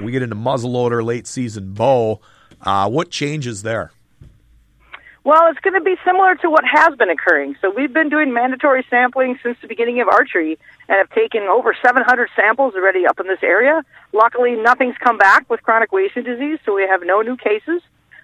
we 0.00 0.12
get 0.12 0.22
into 0.22 0.36
muzzleloader, 0.36 1.04
late 1.04 1.26
season 1.26 1.72
bow. 1.74 2.20
Uh, 2.60 2.88
what 2.88 3.10
changes 3.10 3.62
there? 3.62 3.92
Well, 5.24 5.46
it's 5.50 5.60
going 5.60 5.74
to 5.74 5.80
be 5.80 5.94
similar 6.04 6.34
to 6.36 6.50
what 6.50 6.64
has 6.64 6.96
been 6.96 7.08
occurring. 7.08 7.54
So 7.60 7.70
we've 7.70 7.92
been 7.92 8.08
doing 8.08 8.32
mandatory 8.32 8.84
sampling 8.90 9.38
since 9.40 9.56
the 9.62 9.68
beginning 9.68 10.00
of 10.00 10.08
archery 10.08 10.58
and 10.88 10.98
have 10.98 11.10
taken 11.10 11.42
over 11.42 11.76
700 11.80 12.28
samples 12.34 12.74
already 12.74 13.06
up 13.06 13.20
in 13.20 13.28
this 13.28 13.38
area. 13.42 13.84
Luckily, 14.12 14.56
nothing's 14.56 14.96
come 14.98 15.18
back 15.18 15.48
with 15.48 15.62
chronic 15.62 15.92
wasting 15.92 16.24
disease, 16.24 16.58
so 16.66 16.74
we 16.74 16.82
have 16.82 17.02
no 17.04 17.22
new 17.22 17.36
cases. 17.36 17.82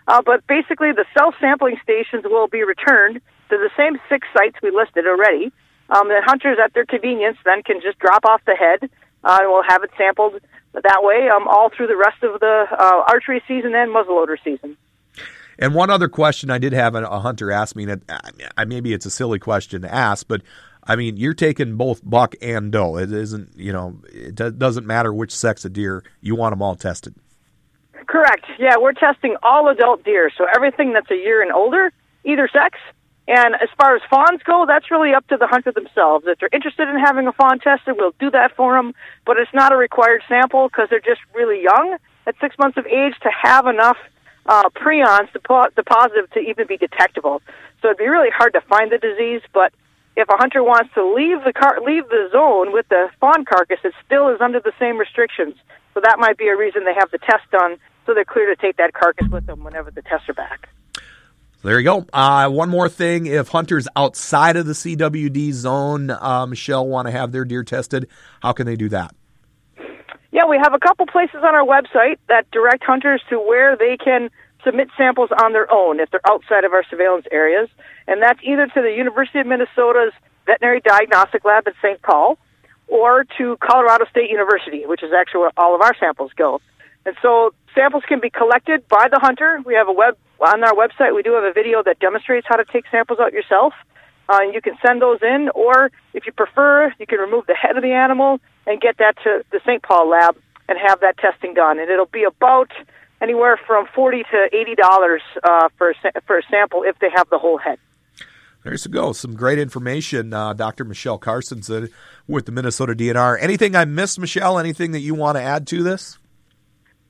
Uh, 0.08 0.22
but 0.22 0.44
basically, 0.48 0.90
the 0.90 1.04
self-sampling 1.16 1.78
stations 1.84 2.24
will 2.24 2.48
be 2.48 2.64
returned 2.64 3.20
to 3.50 3.56
the 3.56 3.70
same 3.76 4.00
six 4.08 4.26
sites 4.36 4.56
we 4.60 4.70
listed 4.70 5.06
already. 5.06 5.52
Um, 5.90 6.08
the 6.08 6.20
hunters, 6.24 6.58
at 6.62 6.74
their 6.74 6.84
convenience, 6.84 7.38
then 7.44 7.62
can 7.62 7.80
just 7.80 7.98
drop 8.00 8.24
off 8.24 8.42
the 8.44 8.56
head, 8.56 8.90
uh, 9.24 9.38
and 9.40 9.50
we'll 9.50 9.62
have 9.68 9.82
it 9.82 9.90
sampled 9.96 10.40
that 10.72 11.00
way 11.02 11.28
um, 11.28 11.48
all 11.48 11.70
through 11.70 11.86
the 11.86 11.96
rest 11.96 12.22
of 12.22 12.40
the 12.40 12.66
uh, 12.70 13.04
archery 13.08 13.42
season 13.48 13.74
and 13.74 13.94
muzzleloader 13.94 14.36
season. 14.44 14.76
And 15.58 15.74
one 15.74 15.90
other 15.90 16.08
question 16.08 16.50
I 16.50 16.58
did 16.58 16.72
have 16.72 16.94
a 16.94 17.20
hunter 17.20 17.50
ask 17.50 17.74
me, 17.74 17.84
and 17.88 18.68
maybe 18.68 18.92
it's 18.92 19.06
a 19.06 19.10
silly 19.10 19.40
question 19.40 19.82
to 19.82 19.92
ask, 19.92 20.28
but 20.28 20.42
I 20.84 20.96
mean, 20.96 21.16
you're 21.16 21.34
taking 21.34 21.76
both 21.76 22.00
buck 22.02 22.34
and 22.40 22.72
doe. 22.72 22.96
It 22.96 23.12
isn't, 23.12 23.58
you 23.58 23.72
know, 23.72 24.00
it 24.12 24.36
doesn't 24.58 24.86
matter 24.86 25.12
which 25.12 25.34
sex 25.34 25.64
of 25.64 25.72
deer. 25.72 26.04
You 26.20 26.36
want 26.36 26.52
them 26.52 26.62
all 26.62 26.76
tested. 26.76 27.14
Correct. 28.06 28.46
Yeah, 28.58 28.76
we're 28.80 28.92
testing 28.92 29.36
all 29.42 29.68
adult 29.68 30.04
deer, 30.04 30.30
so 30.36 30.46
everything 30.54 30.94
that's 30.94 31.10
a 31.10 31.16
year 31.16 31.42
and 31.42 31.52
older, 31.52 31.92
either 32.24 32.48
sex, 32.50 32.78
and 33.28 33.56
as 33.56 33.68
far 33.76 33.94
as 33.94 34.00
fawns 34.08 34.40
go, 34.42 34.64
that's 34.66 34.90
really 34.90 35.12
up 35.12 35.26
to 35.28 35.36
the 35.36 35.46
hunter 35.46 35.70
themselves. 35.70 36.24
If 36.26 36.38
they're 36.38 36.48
interested 36.50 36.88
in 36.88 36.98
having 36.98 37.26
a 37.26 37.32
fawn 37.32 37.58
tested, 37.58 37.96
we'll 37.98 38.14
do 38.18 38.30
that 38.30 38.56
for 38.56 38.74
them, 38.74 38.94
but 39.26 39.36
it's 39.36 39.52
not 39.52 39.70
a 39.70 39.76
required 39.76 40.22
sample 40.26 40.68
because 40.68 40.88
they're 40.88 40.98
just 41.04 41.20
really 41.34 41.62
young 41.62 41.98
at 42.26 42.34
six 42.40 42.56
months 42.58 42.78
of 42.78 42.86
age 42.86 43.12
to 43.22 43.28
have 43.30 43.66
enough 43.66 43.98
uh, 44.46 44.70
prions 44.70 45.30
deposited 45.34 46.32
to 46.32 46.40
even 46.40 46.66
be 46.66 46.78
detectable. 46.78 47.42
So 47.82 47.88
it'd 47.88 47.98
be 47.98 48.08
really 48.08 48.30
hard 48.30 48.54
to 48.54 48.62
find 48.62 48.90
the 48.90 48.96
disease, 48.96 49.42
but 49.52 49.74
if 50.16 50.26
a 50.30 50.36
hunter 50.38 50.64
wants 50.64 50.94
to 50.94 51.04
leave 51.04 51.44
the 51.44 51.52
car- 51.52 51.80
leave 51.84 52.08
the 52.08 52.30
zone 52.32 52.72
with 52.72 52.88
the 52.88 53.10
fawn 53.20 53.44
carcass, 53.44 53.78
it 53.84 53.92
still 54.06 54.30
is 54.30 54.40
under 54.40 54.58
the 54.58 54.72
same 54.80 54.96
restrictions. 54.96 55.54
So 55.92 56.00
that 56.02 56.18
might 56.18 56.38
be 56.38 56.48
a 56.48 56.56
reason 56.56 56.86
they 56.86 56.96
have 56.98 57.10
the 57.10 57.18
test 57.18 57.44
done, 57.52 57.76
so 58.06 58.14
they're 58.14 58.24
clear 58.24 58.48
to 58.48 58.56
take 58.56 58.78
that 58.78 58.94
carcass 58.94 59.28
with 59.28 59.44
them 59.44 59.64
whenever 59.64 59.90
the 59.90 60.00
tests 60.00 60.30
are 60.30 60.34
back. 60.34 60.70
There 61.62 61.78
you 61.78 61.84
go. 61.84 62.06
Uh, 62.12 62.48
one 62.48 62.68
more 62.68 62.88
thing: 62.88 63.26
if 63.26 63.48
hunters 63.48 63.88
outside 63.96 64.56
of 64.56 64.66
the 64.66 64.74
CWD 64.74 65.52
zone, 65.52 66.10
uh, 66.10 66.46
Michelle, 66.46 66.86
want 66.86 67.08
to 67.08 67.12
have 67.12 67.32
their 67.32 67.44
deer 67.44 67.64
tested, 67.64 68.08
how 68.40 68.52
can 68.52 68.66
they 68.66 68.76
do 68.76 68.88
that? 68.90 69.14
Yeah, 70.30 70.44
we 70.46 70.58
have 70.62 70.74
a 70.74 70.78
couple 70.78 71.06
places 71.06 71.40
on 71.42 71.56
our 71.56 71.66
website 71.66 72.18
that 72.28 72.48
direct 72.52 72.84
hunters 72.84 73.22
to 73.30 73.38
where 73.38 73.76
they 73.76 73.96
can 73.96 74.30
submit 74.64 74.88
samples 74.96 75.30
on 75.42 75.52
their 75.52 75.72
own 75.72 76.00
if 76.00 76.10
they're 76.10 76.26
outside 76.28 76.64
of 76.64 76.72
our 76.72 76.84
surveillance 76.90 77.26
areas, 77.32 77.68
and 78.06 78.22
that's 78.22 78.38
either 78.42 78.66
to 78.66 78.82
the 78.82 78.92
University 78.92 79.40
of 79.40 79.46
Minnesota's 79.46 80.12
Veterinary 80.46 80.80
Diagnostic 80.80 81.44
Lab 81.44 81.66
at 81.66 81.74
St. 81.82 82.00
Paul, 82.02 82.38
or 82.86 83.24
to 83.36 83.56
Colorado 83.60 84.04
State 84.10 84.30
University, 84.30 84.86
which 84.86 85.02
is 85.02 85.10
actually 85.12 85.40
where 85.40 85.52
all 85.56 85.74
of 85.74 85.80
our 85.80 85.94
samples 85.98 86.30
go. 86.36 86.60
And 87.04 87.16
so 87.20 87.52
samples 87.74 88.02
can 88.06 88.20
be 88.20 88.30
collected 88.30 88.86
by 88.88 89.08
the 89.10 89.18
hunter. 89.18 89.60
We 89.64 89.74
have 89.74 89.88
a 89.88 89.92
web 89.92 90.16
on 90.40 90.62
our 90.64 90.74
website. 90.74 91.14
We 91.14 91.22
do 91.22 91.32
have 91.34 91.44
a 91.44 91.52
video 91.52 91.82
that 91.82 91.98
demonstrates 91.98 92.46
how 92.48 92.56
to 92.56 92.64
take 92.64 92.84
samples 92.90 93.18
out 93.20 93.32
yourself. 93.32 93.74
Uh, 94.28 94.40
you 94.52 94.60
can 94.60 94.76
send 94.84 95.00
those 95.00 95.20
in, 95.22 95.48
or 95.54 95.90
if 96.12 96.26
you 96.26 96.32
prefer, 96.32 96.92
you 96.98 97.06
can 97.06 97.18
remove 97.18 97.46
the 97.46 97.54
head 97.54 97.76
of 97.76 97.82
the 97.82 97.92
animal 97.92 98.40
and 98.66 98.80
get 98.80 98.98
that 98.98 99.16
to 99.24 99.42
the 99.50 99.60
St. 99.64 99.82
Paul 99.82 100.08
lab 100.10 100.36
and 100.68 100.78
have 100.78 101.00
that 101.00 101.16
testing 101.16 101.54
done. 101.54 101.78
And 101.78 101.90
it'll 101.90 102.06
be 102.06 102.24
about 102.24 102.70
anywhere 103.20 103.58
from 103.66 103.86
forty 103.94 104.22
to 104.30 104.48
eighty 104.52 104.74
dollars 104.74 105.22
uh, 105.42 105.68
for 105.78 105.90
a, 105.90 105.94
for 106.26 106.38
a 106.38 106.42
sample 106.50 106.82
if 106.84 106.98
they 106.98 107.08
have 107.14 107.28
the 107.30 107.38
whole 107.38 107.58
head. 107.58 107.78
There 108.64 108.74
you 108.74 108.90
go. 108.90 109.12
Some 109.12 109.34
great 109.34 109.58
information, 109.58 110.34
uh, 110.34 110.52
Dr. 110.52 110.84
Michelle 110.84 111.18
Carstensen 111.18 111.90
with 112.26 112.44
the 112.44 112.52
Minnesota 112.52 112.92
DNR. 112.92 113.38
Anything 113.40 113.74
I 113.74 113.84
missed, 113.86 114.18
Michelle? 114.18 114.58
Anything 114.58 114.90
that 114.92 115.00
you 115.00 115.14
want 115.14 115.36
to 115.36 115.42
add 115.42 115.66
to 115.68 115.82
this? 115.82 116.18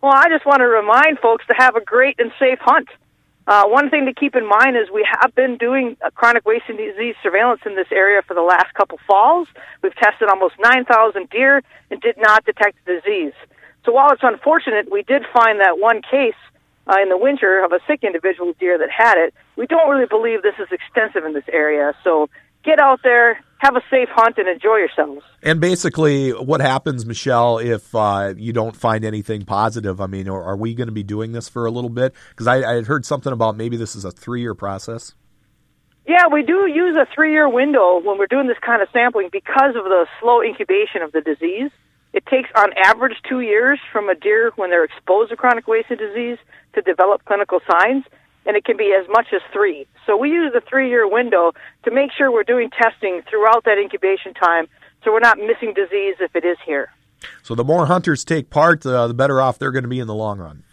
Well, 0.00 0.12
I 0.12 0.28
just 0.28 0.46
want 0.46 0.60
to 0.60 0.68
remind 0.68 1.18
folks 1.18 1.44
to 1.48 1.54
have 1.58 1.74
a 1.74 1.80
great 1.80 2.16
and 2.20 2.30
safe 2.38 2.58
hunt. 2.60 2.88
Uh, 3.48 3.64
one 3.64 3.88
thing 3.88 4.04
to 4.04 4.12
keep 4.12 4.36
in 4.36 4.46
mind 4.46 4.76
is 4.76 4.90
we 4.92 5.08
have 5.22 5.34
been 5.34 5.56
doing 5.56 5.96
chronic 6.14 6.44
wasting 6.44 6.76
disease 6.76 7.14
surveillance 7.22 7.62
in 7.64 7.76
this 7.76 7.86
area 7.90 8.20
for 8.20 8.34
the 8.34 8.42
last 8.42 8.74
couple 8.74 8.98
falls. 9.06 9.48
We've 9.82 9.96
tested 9.96 10.28
almost 10.28 10.56
9,000 10.60 11.30
deer 11.30 11.62
and 11.90 11.98
did 11.98 12.16
not 12.18 12.44
detect 12.44 12.76
the 12.84 13.00
disease. 13.00 13.32
So 13.86 13.92
while 13.92 14.12
it's 14.12 14.22
unfortunate, 14.22 14.92
we 14.92 15.02
did 15.02 15.22
find 15.32 15.60
that 15.60 15.78
one 15.78 16.02
case 16.02 16.36
uh, 16.86 17.00
in 17.00 17.08
the 17.08 17.16
winter 17.16 17.64
of 17.64 17.72
a 17.72 17.80
sick 17.86 18.04
individual 18.04 18.52
deer 18.60 18.76
that 18.76 18.90
had 18.90 19.16
it. 19.16 19.32
We 19.56 19.66
don't 19.66 19.88
really 19.88 20.06
believe 20.06 20.42
this 20.42 20.60
is 20.60 20.68
extensive 20.70 21.24
in 21.24 21.32
this 21.32 21.48
area. 21.50 21.94
So 22.04 22.28
get 22.64 22.80
out 22.80 23.00
there, 23.02 23.40
have 23.58 23.76
a 23.76 23.82
safe 23.90 24.08
hunt 24.10 24.38
and 24.38 24.48
enjoy 24.48 24.76
yourselves. 24.76 25.22
And 25.42 25.60
basically, 25.60 26.30
what 26.30 26.60
happens, 26.60 27.04
Michelle, 27.04 27.58
if 27.58 27.94
uh, 27.94 28.34
you 28.36 28.52
don't 28.52 28.76
find 28.76 29.04
anything 29.04 29.44
positive? 29.44 30.00
I 30.00 30.06
mean, 30.06 30.28
are, 30.28 30.42
are 30.42 30.56
we 30.56 30.74
going 30.74 30.88
to 30.88 30.92
be 30.92 31.02
doing 31.02 31.32
this 31.32 31.48
for 31.48 31.66
a 31.66 31.70
little 31.70 31.90
bit? 31.90 32.14
Because 32.30 32.46
I, 32.46 32.62
I 32.62 32.74
had 32.74 32.86
heard 32.86 33.04
something 33.04 33.32
about 33.32 33.56
maybe 33.56 33.76
this 33.76 33.96
is 33.96 34.04
a 34.04 34.10
three 34.10 34.40
year 34.40 34.54
process. 34.54 35.14
Yeah, 36.06 36.28
we 36.32 36.42
do 36.42 36.66
use 36.66 36.96
a 36.96 37.06
three 37.14 37.32
year 37.32 37.48
window 37.48 38.00
when 38.02 38.16
we're 38.16 38.28
doing 38.28 38.46
this 38.46 38.56
kind 38.64 38.80
of 38.80 38.88
sampling 38.92 39.28
because 39.30 39.76
of 39.76 39.84
the 39.84 40.06
slow 40.20 40.40
incubation 40.40 41.02
of 41.02 41.12
the 41.12 41.20
disease. 41.20 41.70
It 42.14 42.24
takes 42.26 42.48
on 42.56 42.70
average 42.82 43.16
two 43.28 43.40
years 43.40 43.78
from 43.92 44.08
a 44.08 44.14
deer 44.14 44.52
when 44.56 44.70
they're 44.70 44.84
exposed 44.84 45.30
to 45.30 45.36
chronic 45.36 45.68
wasted 45.68 45.98
disease 45.98 46.38
to 46.74 46.80
develop 46.80 47.24
clinical 47.26 47.60
signs, 47.70 48.04
and 48.46 48.56
it 48.56 48.64
can 48.64 48.78
be 48.78 48.96
as 48.98 49.06
much 49.10 49.26
as 49.34 49.42
three. 49.52 49.86
So 50.08 50.16
we 50.16 50.30
use 50.30 50.52
the 50.54 50.62
three 50.62 50.88
year 50.88 51.06
window 51.06 51.52
to 51.84 51.90
make 51.90 52.10
sure 52.16 52.32
we're 52.32 52.42
doing 52.42 52.70
testing 52.70 53.20
throughout 53.28 53.64
that 53.64 53.76
incubation 53.76 54.32
time 54.32 54.66
so 55.04 55.12
we're 55.12 55.20
not 55.20 55.36
missing 55.38 55.74
disease 55.74 56.16
if 56.18 56.34
it 56.34 56.46
is 56.46 56.56
here. 56.64 56.90
So 57.42 57.54
the 57.54 57.64
more 57.64 57.84
hunters 57.86 58.24
take 58.24 58.48
part, 58.48 58.86
uh, 58.86 59.06
the 59.06 59.14
better 59.14 59.38
off 59.38 59.58
they're 59.58 59.70
going 59.70 59.82
to 59.82 59.88
be 59.88 60.00
in 60.00 60.06
the 60.06 60.14
long 60.14 60.38
run. 60.38 60.64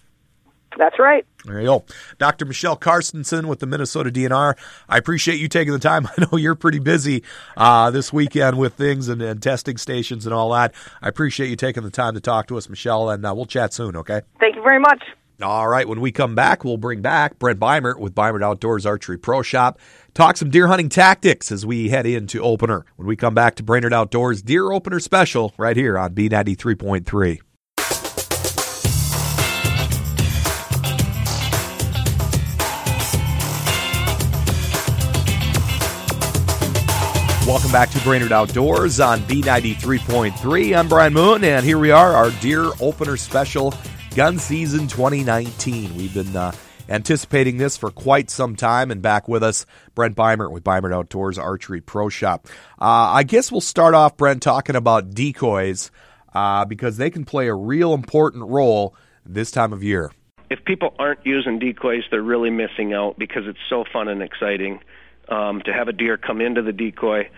That's 0.78 0.98
right. 1.00 1.26
There 1.44 1.60
you 1.60 1.68
go. 1.68 1.86
Dr. 2.18 2.46
Michelle 2.46 2.78
Carstensen 2.78 3.46
with 3.46 3.60
the 3.60 3.66
Minnesota 3.66 4.10
DNR. 4.10 4.56
I 4.88 4.98
appreciate 4.98 5.40
you 5.40 5.50
taking 5.50 5.74
the 5.74 5.80
time. 5.80 6.08
I 6.18 6.26
know 6.26 6.38
you're 6.38 6.56
pretty 6.56 6.80
busy 6.80 7.24
uh, 7.58 7.92
this 7.92 8.14
weekend 8.14 8.58
with 8.58 8.76
things 8.76 9.10
and, 9.10 9.22
and, 9.22 9.44
testing 9.44 9.76
stations 9.78 10.26
and 10.26 10.34
all 10.34 10.52
that. 10.52 10.74
I 11.02 11.10
appreciate 11.10 11.50
you 11.50 11.56
taking 11.58 11.84
the 11.84 11.92
time 11.92 12.14
to 12.14 12.22
talk 12.22 12.48
to 12.48 12.58
us, 12.58 12.70
Michelle, 12.70 13.10
and 13.10 13.26
uh, 13.26 13.34
we'll 13.36 13.46
chat 13.46 13.74
soon, 13.74 13.98
okay? 13.98 14.22
Thank 14.40 14.56
you 14.56 14.64
very 14.64 14.80
much. 14.80 15.04
All 15.42 15.68
right, 15.68 15.86
when 15.86 16.00
we 16.00 16.14
come 16.14 16.34
back, 16.34 16.64
we'll 16.64 16.78
bring 16.78 17.02
back 17.02 17.38
Brent 17.40 17.60
Beimert 17.60 18.00
with 18.00 18.16
Beimert 18.16 18.42
Outdoors 18.42 18.86
Archery 18.86 19.18
Pro 19.18 19.42
Shop. 19.42 19.78
Talk 20.14 20.38
some 20.38 20.50
deer 20.50 20.68
hunting 20.68 20.88
tactics 20.88 21.52
as 21.52 21.66
we 21.66 21.90
head 21.90 22.06
into 22.06 22.42
opener. 22.42 22.86
When 22.96 23.06
we 23.06 23.18
come 23.18 23.34
back 23.34 23.56
to 23.56 23.64
Brainerd 23.64 23.92
Outdoors 23.92 24.42
Deer 24.42 24.72
Opener 24.72 25.02
Special 25.02 25.54
right 25.58 25.76
here 25.76 25.98
on 25.98 26.16
B93.3. 26.16 27.42
Welcome 37.46 37.72
back 37.74 37.90
to 37.90 38.00
Brainerd 38.00 38.32
Outdoors 38.32 39.02
on 39.02 39.20
B93.3. 39.20 40.78
I'm 40.78 40.88
Brian 40.88 41.14
Moon, 41.14 41.44
and 41.44 41.66
here 41.66 41.78
we 41.78 41.92
are, 41.92 42.14
our 42.14 42.32
Deer 42.40 42.72
Opener 42.80 43.18
Special 43.18 43.74
Gun 44.16 44.40
Season 44.40 44.88
2019. 44.88 45.98
We've 45.98 46.14
been 46.14 46.38
uh, 46.38 46.54
anticipating 46.88 47.58
this 47.58 47.76
for 47.76 47.92
quite 47.92 48.30
some 48.30 48.56
time, 48.56 48.90
and 48.90 49.02
back 49.02 49.28
with 49.28 49.44
us, 49.44 49.66
Brent 49.94 50.16
Beimert 50.16 50.54
with 50.54 50.64
Beimert 50.64 50.96
Outdoors 50.96 51.38
Archery 51.38 51.82
Pro 51.82 52.08
Shop. 52.08 52.48
Uh, 52.80 53.12
I 53.12 53.24
guess 53.24 53.52
we'll 53.52 53.60
start 53.60 53.94
off, 53.94 54.16
Brent, 54.16 54.42
talking 54.42 54.78
about 54.78 55.14
decoys 55.14 55.92
uh, 56.34 56.64
because 56.64 56.96
they 56.96 57.10
can 57.10 57.26
play 57.26 57.50
a 57.50 57.54
real 57.54 57.94
important 57.94 58.46
role 58.46 58.96
this 59.26 59.52
time 59.52 59.74
of 59.74 59.84
year. 59.84 60.14
If 60.50 60.64
people 60.64 60.96
aren't 60.98 61.26
using 61.26 61.60
decoys, 61.60 62.04
they're 62.10 62.22
really 62.22 62.52
missing 62.52 62.94
out 62.94 63.20
because 63.20 63.48
it's 63.48 63.60
so 63.68 63.84
fun 63.92 64.08
and 64.08 64.22
exciting 64.22 64.80
um, 65.28 65.62
to 65.64 65.74
have 65.74 65.90
a 65.90 65.94
deer 65.94 66.16
come 66.16 66.40
into 66.40 66.62
the 66.62 66.72
decoy. 66.72 67.30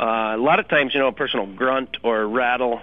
Uh, 0.00 0.32
a 0.34 0.38
lot 0.38 0.58
of 0.58 0.68
times, 0.68 0.94
you 0.94 1.00
know, 1.00 1.08
a 1.08 1.12
person 1.12 1.38
will 1.38 1.54
grunt 1.54 1.98
or 2.02 2.26
rattle, 2.26 2.80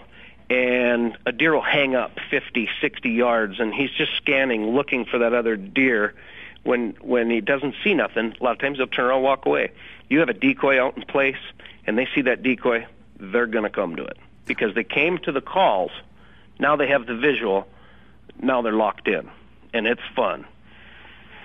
and 0.52 1.18
a 1.26 1.32
deer 1.32 1.54
will 1.54 1.62
hang 1.62 1.96
up 1.96 2.20
50, 2.30 2.68
60 2.82 3.10
yards, 3.10 3.62
and 3.62 3.74
he's 3.74 3.90
just 3.92 4.14
scanning, 4.18 4.72
looking 4.72 5.06
for 5.06 5.20
that 5.20 5.34
other 5.34 5.56
deer. 5.56 6.14
When 6.64 6.92
when 7.00 7.30
he 7.30 7.40
doesn't 7.40 7.76
see 7.84 7.94
nothing, 7.94 8.36
a 8.40 8.44
lot 8.44 8.52
of 8.52 8.60
times 8.60 8.78
he'll 8.78 8.88
turn 8.88 9.06
around 9.06 9.20
and 9.20 9.24
walk 9.24 9.46
away. 9.46 9.72
You 10.10 10.20
have 10.20 10.28
a 10.28 10.34
decoy 10.34 10.78
out 10.78 10.98
in 10.98 11.04
place, 11.04 11.40
and 11.88 11.98
they 11.98 12.06
see 12.14 12.24
that 12.24 12.44
decoy, 12.44 12.86
they're 13.18 13.48
going 13.48 13.64
to 13.64 13.70
come 13.70 13.96
to 13.96 14.04
it 14.04 14.18
because 14.46 14.76
they 14.76 14.84
came 14.84 15.18
to 15.20 15.32
the 15.32 15.40
calls. 15.40 15.92
Now 16.60 16.76
they 16.76 16.88
have 16.88 17.08
the 17.08 17.16
visual. 17.16 17.66
Now 18.42 18.62
they're 18.62 18.74
locked 18.74 19.08
in, 19.08 19.30
and 19.74 19.88
it's 19.88 20.02
fun. 20.16 20.46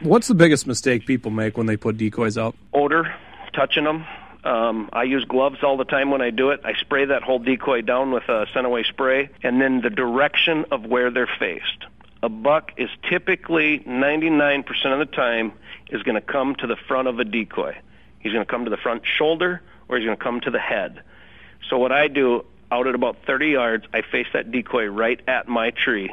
What's 0.00 0.26
the 0.26 0.34
biggest 0.34 0.66
mistake 0.66 1.06
people 1.06 1.30
make 1.30 1.56
when 1.56 1.66
they 1.66 1.76
put 1.76 1.96
decoys 1.96 2.36
out? 2.36 2.56
Odor, 2.74 3.14
touching 3.54 3.84
them. 3.84 4.04
Um, 4.46 4.90
I 4.92 5.02
use 5.04 5.24
gloves 5.24 5.58
all 5.62 5.76
the 5.76 5.84
time 5.84 6.10
when 6.10 6.22
I 6.22 6.30
do 6.30 6.50
it. 6.50 6.60
I 6.64 6.74
spray 6.74 7.06
that 7.06 7.22
whole 7.22 7.38
decoy 7.38 7.82
down 7.82 8.12
with 8.12 8.28
a 8.28 8.46
Scent-A-Way 8.52 8.84
spray, 8.84 9.30
and 9.42 9.60
then 9.60 9.80
the 9.80 9.90
direction 9.90 10.66
of 10.70 10.84
where 10.84 11.10
they're 11.10 11.28
faced. 11.38 11.84
A 12.22 12.28
buck 12.28 12.72
is 12.76 12.88
typically 13.08 13.80
99% 13.80 14.66
of 14.92 14.98
the 14.98 15.06
time 15.06 15.52
is 15.90 16.02
going 16.02 16.14
to 16.14 16.20
come 16.20 16.54
to 16.56 16.66
the 16.66 16.76
front 16.76 17.08
of 17.08 17.18
a 17.18 17.24
decoy. 17.24 17.76
He's 18.20 18.32
going 18.32 18.44
to 18.44 18.50
come 18.50 18.64
to 18.64 18.70
the 18.70 18.76
front 18.76 19.02
shoulder 19.04 19.62
or 19.88 19.96
he's 19.96 20.06
going 20.06 20.16
to 20.16 20.22
come 20.22 20.40
to 20.40 20.50
the 20.50 20.58
head. 20.58 21.02
So 21.68 21.78
what 21.78 21.92
I 21.92 22.08
do 22.08 22.44
out 22.70 22.86
at 22.86 22.94
about 22.94 23.18
30 23.26 23.48
yards, 23.48 23.84
I 23.92 24.02
face 24.02 24.26
that 24.32 24.50
decoy 24.50 24.86
right 24.86 25.20
at 25.28 25.48
my 25.48 25.70
tree 25.70 26.12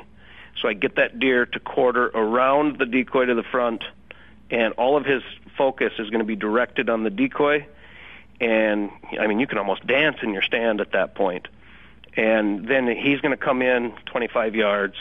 so 0.61 0.67
I 0.67 0.73
get 0.73 0.95
that 0.95 1.19
deer 1.19 1.45
to 1.45 1.59
quarter 1.59 2.07
around 2.07 2.77
the 2.77 2.85
decoy 2.85 3.25
to 3.25 3.35
the 3.35 3.43
front, 3.43 3.83
and 4.49 4.73
all 4.73 4.97
of 4.97 5.05
his 5.05 5.23
focus 5.57 5.93
is 5.99 6.09
going 6.09 6.19
to 6.19 6.25
be 6.25 6.35
directed 6.35 6.89
on 6.89 7.03
the 7.03 7.09
decoy. 7.09 7.65
And 8.43 8.91
I 9.19 9.27
mean, 9.27 9.39
you 9.39 9.47
can 9.47 9.57
almost 9.57 9.85
dance 9.87 10.17
in 10.21 10.33
your 10.33 10.41
stand 10.41 10.81
at 10.81 10.91
that 10.91 11.15
point. 11.15 11.47
And 12.15 12.67
then 12.67 12.87
he's 12.87 13.21
going 13.21 13.31
to 13.31 13.43
come 13.43 13.61
in 13.61 13.93
25 14.05 14.55
yards 14.55 14.95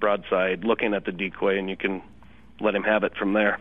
broadside, 0.00 0.64
looking 0.64 0.94
at 0.94 1.04
the 1.04 1.12
decoy, 1.12 1.58
and 1.58 1.70
you 1.70 1.76
can 1.76 2.02
let 2.60 2.74
him 2.74 2.82
have 2.82 3.04
it 3.04 3.16
from 3.16 3.32
there 3.34 3.58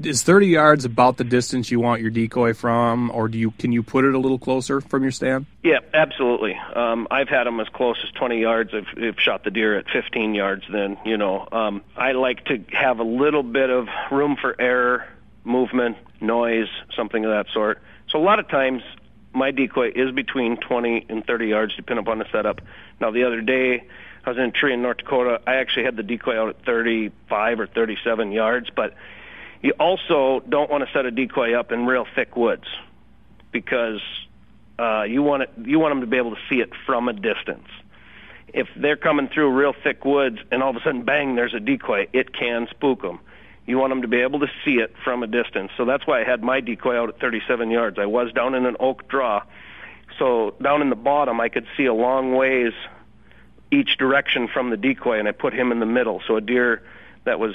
is 0.00 0.22
30 0.22 0.46
yards 0.46 0.84
about 0.84 1.16
the 1.16 1.24
distance 1.24 1.70
you 1.70 1.80
want 1.80 2.00
your 2.00 2.10
decoy 2.10 2.54
from, 2.54 3.10
or 3.10 3.28
do 3.28 3.38
you 3.38 3.50
can 3.52 3.72
you 3.72 3.82
put 3.82 4.04
it 4.04 4.14
a 4.14 4.18
little 4.18 4.38
closer 4.38 4.80
from 4.80 5.02
your 5.02 5.12
stand? 5.12 5.46
Yeah, 5.62 5.78
absolutely. 5.92 6.54
Um, 6.74 7.06
I've 7.10 7.28
had 7.28 7.44
them 7.44 7.60
as 7.60 7.68
close 7.68 7.98
as 8.02 8.10
20 8.12 8.40
yards. 8.40 8.70
I've, 8.74 8.86
I've 9.02 9.20
shot 9.20 9.44
the 9.44 9.50
deer 9.50 9.78
at 9.78 9.86
15 9.90 10.34
yards. 10.34 10.64
Then 10.70 10.98
you 11.04 11.16
know, 11.16 11.46
um, 11.52 11.82
I 11.96 12.12
like 12.12 12.44
to 12.46 12.64
have 12.72 12.98
a 12.98 13.04
little 13.04 13.42
bit 13.42 13.70
of 13.70 13.88
room 14.10 14.36
for 14.40 14.58
error, 14.60 15.06
movement, 15.44 15.96
noise, 16.22 16.68
something 16.96 17.24
of 17.24 17.30
that 17.30 17.52
sort. 17.52 17.82
So 18.08 18.18
a 18.18 18.24
lot 18.24 18.38
of 18.38 18.48
times 18.48 18.82
my 19.32 19.50
decoy 19.50 19.92
is 19.94 20.12
between 20.12 20.56
20 20.56 21.06
and 21.08 21.24
30 21.24 21.46
yards, 21.46 21.74
depending 21.76 22.04
upon 22.04 22.18
the 22.18 22.26
setup. 22.32 22.60
Now 23.00 23.10
the 23.10 23.24
other 23.24 23.40
day. 23.40 23.84
I 24.24 24.30
was 24.30 24.38
in 24.38 24.44
a 24.44 24.50
tree 24.52 24.72
in 24.72 24.82
North 24.82 24.98
Dakota. 24.98 25.40
I 25.46 25.56
actually 25.56 25.84
had 25.84 25.96
the 25.96 26.04
decoy 26.04 26.38
out 26.38 26.48
at 26.50 26.64
35 26.64 27.58
or 27.60 27.66
37 27.66 28.30
yards, 28.30 28.70
but 28.70 28.94
you 29.62 29.72
also 29.80 30.42
don't 30.48 30.70
want 30.70 30.86
to 30.86 30.92
set 30.92 31.06
a 31.06 31.10
decoy 31.10 31.54
up 31.54 31.72
in 31.72 31.86
real 31.86 32.06
thick 32.14 32.36
woods 32.36 32.66
because 33.50 34.00
uh, 34.78 35.02
you 35.02 35.22
want 35.22 35.44
it, 35.44 35.50
you 35.64 35.78
want 35.78 35.92
them 35.92 36.00
to 36.00 36.06
be 36.06 36.16
able 36.16 36.34
to 36.34 36.40
see 36.48 36.60
it 36.60 36.70
from 36.86 37.08
a 37.08 37.12
distance. 37.12 37.66
If 38.48 38.68
they're 38.76 38.96
coming 38.96 39.28
through 39.28 39.50
real 39.50 39.72
thick 39.82 40.04
woods 40.04 40.38
and 40.50 40.62
all 40.62 40.70
of 40.70 40.76
a 40.76 40.80
sudden 40.80 41.04
bang, 41.04 41.34
there's 41.34 41.54
a 41.54 41.60
decoy, 41.60 42.08
it 42.12 42.32
can 42.32 42.68
spook 42.70 43.02
them. 43.02 43.18
You 43.66 43.78
want 43.78 43.90
them 43.90 44.02
to 44.02 44.08
be 44.08 44.20
able 44.20 44.40
to 44.40 44.48
see 44.64 44.76
it 44.76 44.94
from 45.04 45.22
a 45.22 45.26
distance. 45.26 45.70
So 45.76 45.84
that's 45.84 46.06
why 46.06 46.20
I 46.20 46.24
had 46.24 46.42
my 46.42 46.60
decoy 46.60 46.96
out 46.96 47.08
at 47.08 47.20
37 47.20 47.70
yards. 47.70 47.98
I 47.98 48.06
was 48.06 48.32
down 48.32 48.54
in 48.54 48.66
an 48.66 48.76
oak 48.80 49.08
draw. 49.08 49.42
So 50.18 50.54
down 50.60 50.82
in 50.82 50.90
the 50.90 50.96
bottom, 50.96 51.40
I 51.40 51.48
could 51.48 51.66
see 51.76 51.86
a 51.86 51.94
long 51.94 52.34
ways 52.34 52.72
each 53.70 53.96
direction 53.96 54.48
from 54.52 54.70
the 54.70 54.76
decoy, 54.76 55.18
and 55.18 55.26
I 55.26 55.32
put 55.32 55.54
him 55.54 55.72
in 55.72 55.80
the 55.80 55.86
middle. 55.86 56.20
So 56.26 56.36
a 56.36 56.40
deer 56.40 56.82
that 57.24 57.38
was 57.38 57.54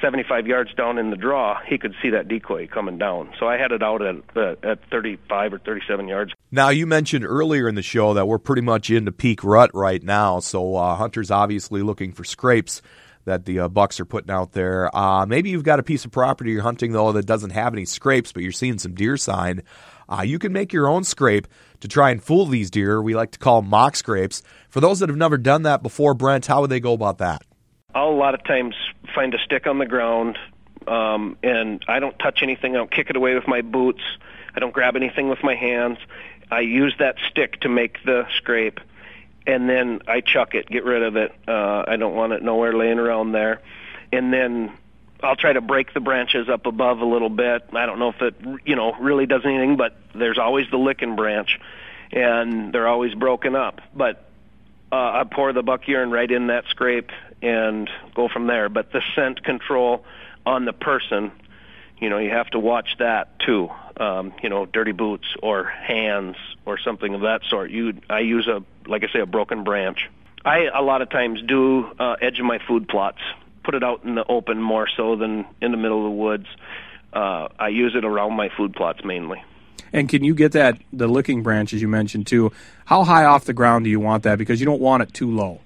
75 0.00 0.46
yards 0.46 0.72
down 0.74 0.98
in 0.98 1.10
the 1.10 1.16
draw, 1.16 1.58
he 1.66 1.78
could 1.78 1.94
see 2.02 2.10
that 2.10 2.28
decoy 2.28 2.68
coming 2.68 2.98
down. 2.98 3.32
So 3.38 3.48
I 3.48 3.56
had 3.56 3.72
it 3.72 3.82
out 3.82 4.02
at 4.02 4.16
uh, 4.36 4.54
at 4.62 4.78
35 4.90 5.54
or 5.54 5.58
37 5.58 6.08
yards. 6.08 6.32
Now 6.50 6.68
you 6.68 6.86
mentioned 6.86 7.24
earlier 7.24 7.68
in 7.68 7.74
the 7.74 7.82
show 7.82 8.14
that 8.14 8.26
we're 8.26 8.38
pretty 8.38 8.62
much 8.62 8.90
into 8.90 9.12
peak 9.12 9.42
rut 9.42 9.70
right 9.74 10.02
now. 10.02 10.40
So 10.40 10.76
uh, 10.76 10.94
hunters 10.96 11.30
obviously 11.30 11.82
looking 11.82 12.12
for 12.12 12.24
scrapes 12.24 12.82
that 13.28 13.44
the 13.44 13.60
uh, 13.60 13.68
bucks 13.68 14.00
are 14.00 14.04
putting 14.04 14.30
out 14.30 14.52
there. 14.52 14.94
Uh, 14.96 15.24
maybe 15.26 15.50
you've 15.50 15.62
got 15.62 15.78
a 15.78 15.82
piece 15.82 16.04
of 16.04 16.10
property 16.10 16.50
you're 16.50 16.62
hunting 16.62 16.92
though 16.92 17.12
that 17.12 17.26
doesn't 17.26 17.50
have 17.50 17.72
any 17.72 17.84
scrapes, 17.84 18.32
but 18.32 18.42
you're 18.42 18.52
seeing 18.52 18.78
some 18.78 18.94
deer 18.94 19.16
sign. 19.16 19.62
Uh, 20.08 20.22
you 20.22 20.38
can 20.38 20.52
make 20.52 20.72
your 20.72 20.88
own 20.88 21.04
scrape 21.04 21.46
to 21.80 21.88
try 21.88 22.10
and 22.10 22.22
fool 22.22 22.46
these 22.46 22.70
deer. 22.70 23.02
We 23.02 23.14
like 23.14 23.32
to 23.32 23.38
call 23.38 23.62
mock 23.62 23.94
scrapes. 23.94 24.42
For 24.70 24.80
those 24.80 25.00
that 25.00 25.08
have 25.08 25.18
never 25.18 25.36
done 25.36 25.62
that 25.62 25.82
before, 25.82 26.14
Brent, 26.14 26.46
how 26.46 26.62
would 26.62 26.70
they 26.70 26.80
go 26.80 26.94
about 26.94 27.18
that? 27.18 27.42
I'll 27.94 28.08
a 28.08 28.10
lot 28.10 28.34
of 28.34 28.42
times 28.44 28.74
find 29.14 29.34
a 29.34 29.38
stick 29.38 29.66
on 29.66 29.78
the 29.78 29.86
ground, 29.86 30.38
um, 30.86 31.36
and 31.42 31.84
I 31.88 32.00
don't 32.00 32.18
touch 32.18 32.42
anything. 32.42 32.74
I 32.74 32.78
don't 32.78 32.90
kick 32.90 33.10
it 33.10 33.16
away 33.16 33.34
with 33.34 33.46
my 33.46 33.60
boots. 33.60 34.02
I 34.54 34.60
don't 34.60 34.72
grab 34.72 34.96
anything 34.96 35.28
with 35.28 35.42
my 35.42 35.54
hands. 35.54 35.98
I 36.50 36.60
use 36.60 36.94
that 36.98 37.16
stick 37.30 37.60
to 37.60 37.68
make 37.68 38.02
the 38.04 38.26
scrape, 38.36 38.80
and 39.46 39.68
then 39.68 40.00
I 40.06 40.20
chuck 40.20 40.54
it, 40.54 40.68
get 40.68 40.84
rid 40.84 41.02
of 41.02 41.16
it. 41.16 41.32
Uh, 41.46 41.84
I 41.86 41.96
don't 41.96 42.14
want 42.14 42.32
it 42.32 42.42
nowhere 42.42 42.72
laying 42.72 42.98
around 42.98 43.32
there. 43.32 43.60
And 44.12 44.32
then 44.32 44.72
I'll 45.22 45.36
try 45.36 45.52
to 45.52 45.60
break 45.60 45.94
the 45.94 46.00
branches 46.00 46.48
up 46.48 46.66
above 46.66 47.00
a 47.00 47.04
little 47.04 47.30
bit. 47.30 47.64
I 47.72 47.86
don't 47.86 47.98
know 47.98 48.10
if 48.10 48.22
it, 48.22 48.34
you 48.64 48.76
know, 48.76 48.94
really 49.00 49.26
does 49.26 49.42
anything, 49.44 49.76
but 49.76 49.96
there's 50.14 50.38
always 50.38 50.70
the 50.70 50.76
licking 50.76 51.16
branch, 51.16 51.58
and 52.12 52.72
they're 52.72 52.86
always 52.88 53.14
broken 53.14 53.56
up. 53.56 53.80
But 53.94 54.24
uh, 54.92 54.96
I 54.96 55.24
pour 55.24 55.52
the 55.52 55.62
buck 55.62 55.88
urine 55.88 56.10
right 56.10 56.30
in 56.30 56.48
that 56.48 56.66
scrape 56.68 57.10
and 57.42 57.90
go 58.14 58.28
from 58.28 58.46
there. 58.46 58.68
But 58.68 58.92
the 58.92 59.02
scent 59.14 59.42
control 59.42 60.04
on 60.46 60.64
the 60.64 60.72
person, 60.72 61.32
you 62.00 62.08
know, 62.10 62.18
you 62.18 62.30
have 62.30 62.48
to 62.50 62.58
watch 62.58 62.96
that 62.98 63.38
too. 63.40 63.70
Um, 63.96 64.32
you 64.42 64.48
know, 64.48 64.64
dirty 64.66 64.92
boots 64.92 65.26
or 65.42 65.64
hands 65.64 66.36
or 66.64 66.78
something 66.78 67.14
of 67.14 67.22
that 67.22 67.42
sort. 67.48 67.70
You, 67.70 67.94
I 68.08 68.20
use 68.20 68.46
a, 68.46 68.62
like 68.88 69.02
I 69.02 69.12
say, 69.12 69.20
a 69.20 69.26
broken 69.26 69.64
branch. 69.64 70.08
I 70.44 70.68
a 70.72 70.82
lot 70.82 71.02
of 71.02 71.10
times 71.10 71.42
do 71.42 71.86
uh, 71.98 72.16
edge 72.20 72.38
of 72.38 72.46
my 72.46 72.58
food 72.66 72.88
plots, 72.88 73.18
put 73.64 73.74
it 73.74 73.82
out 73.82 74.04
in 74.04 74.14
the 74.14 74.24
open 74.28 74.62
more 74.62 74.88
so 74.96 75.16
than 75.16 75.46
in 75.60 75.72
the 75.72 75.76
middle 75.76 75.98
of 75.98 76.04
the 76.04 76.16
woods. 76.16 76.46
Uh, 77.12 77.48
I 77.58 77.68
use 77.68 77.94
it 77.96 78.04
around 78.04 78.34
my 78.34 78.48
food 78.56 78.74
plots 78.74 79.04
mainly. 79.04 79.42
And 79.92 80.08
can 80.08 80.22
you 80.22 80.34
get 80.34 80.52
that 80.52 80.78
the 80.92 81.08
licking 81.08 81.42
branch 81.42 81.72
as 81.72 81.82
you 81.82 81.88
mentioned 81.88 82.26
too? 82.26 82.52
How 82.84 83.04
high 83.04 83.24
off 83.24 83.44
the 83.44 83.52
ground 83.52 83.84
do 83.84 83.90
you 83.90 84.00
want 84.00 84.22
that? 84.22 84.38
Because 84.38 84.60
you 84.60 84.66
don't 84.66 84.80
want 84.80 85.02
it 85.02 85.12
too 85.12 85.30
low. 85.30 85.60